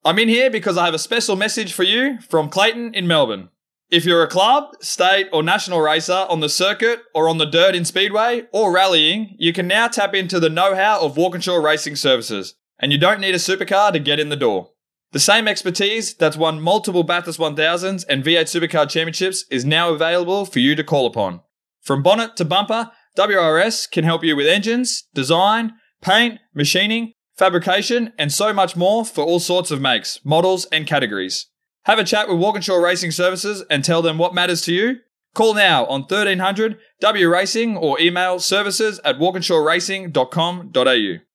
I'm 0.04 0.18
in 0.18 0.28
here 0.28 0.50
because 0.50 0.76
I 0.76 0.86
have 0.86 0.96
a 0.96 1.00
special 1.00 1.36
message 1.36 1.72
for 1.72 1.84
you 1.84 2.20
from 2.22 2.50
Clayton 2.50 2.96
in 2.96 3.06
Melbourne. 3.06 3.50
If 3.90 4.04
you're 4.04 4.22
a 4.22 4.28
club, 4.28 4.76
state, 4.82 5.30
or 5.32 5.42
national 5.42 5.80
racer 5.80 6.26
on 6.30 6.42
the 6.42 6.50
circuit 6.50 7.04
or 7.16 7.30
on 7.30 7.38
the 7.38 7.46
dirt 7.46 7.74
in 7.74 7.86
Speedway 7.86 8.44
or 8.52 8.74
rallying, 8.74 9.34
you 9.40 9.54
can 9.54 9.66
now 9.66 9.88
tap 9.88 10.14
into 10.14 10.42
the 10.42 10.50
know 10.50 10.76
how 10.76 11.00
of 11.00 11.16
Walkinshaw 11.16 11.56
Racing 11.56 11.96
Services, 11.96 12.56
and 12.80 12.92
you 12.92 12.98
don't 12.98 13.22
need 13.22 13.34
a 13.34 13.38
supercar 13.38 13.94
to 13.94 14.00
get 14.00 14.20
in 14.20 14.28
the 14.28 14.36
door. 14.36 14.72
The 15.14 15.22
same 15.22 15.48
expertise 15.48 16.14
that's 16.14 16.36
won 16.36 16.60
multiple 16.60 17.04
Bathurst 17.04 17.40
1000s 17.40 18.04
and 18.10 18.26
V8 18.26 18.42
Supercar 18.42 18.90
Championships 18.90 19.46
is 19.50 19.64
now 19.64 19.94
available 19.94 20.44
for 20.44 20.60
you 20.60 20.76
to 20.76 20.84
call 20.84 21.06
upon. 21.06 21.40
From 21.80 22.04
bonnet 22.04 22.36
to 22.36 22.44
bumper, 22.44 22.92
WRS 23.18 23.90
can 23.90 24.04
help 24.04 24.22
you 24.22 24.36
with 24.36 24.48
engines, 24.48 25.08
design, 25.14 25.76
paint, 26.02 26.42
machining, 26.54 27.14
fabrication, 27.38 28.12
and 28.20 28.34
so 28.34 28.52
much 28.52 28.76
more 28.76 29.06
for 29.06 29.24
all 29.24 29.40
sorts 29.40 29.72
of 29.72 29.80
makes, 29.80 30.20
models, 30.26 30.66
and 30.74 30.86
categories. 30.86 31.48
Have 31.88 32.00
a 32.00 32.04
chat 32.04 32.28
with 32.28 32.38
Walkinshaw 32.38 32.76
Racing 32.76 33.12
Services 33.12 33.64
and 33.70 33.82
tell 33.82 34.02
them 34.02 34.18
what 34.18 34.36
matters 34.36 34.62
to 34.64 34.74
you. 34.74 34.98
Call 35.34 35.54
now 35.54 35.86
on 35.86 36.02
1300 36.02 36.78
W 37.00 37.30
Racing 37.30 37.78
or 37.78 37.98
email 37.98 38.40
services 38.40 39.00
at 39.06 39.20
walkinshawracing.com.au. 39.20 41.27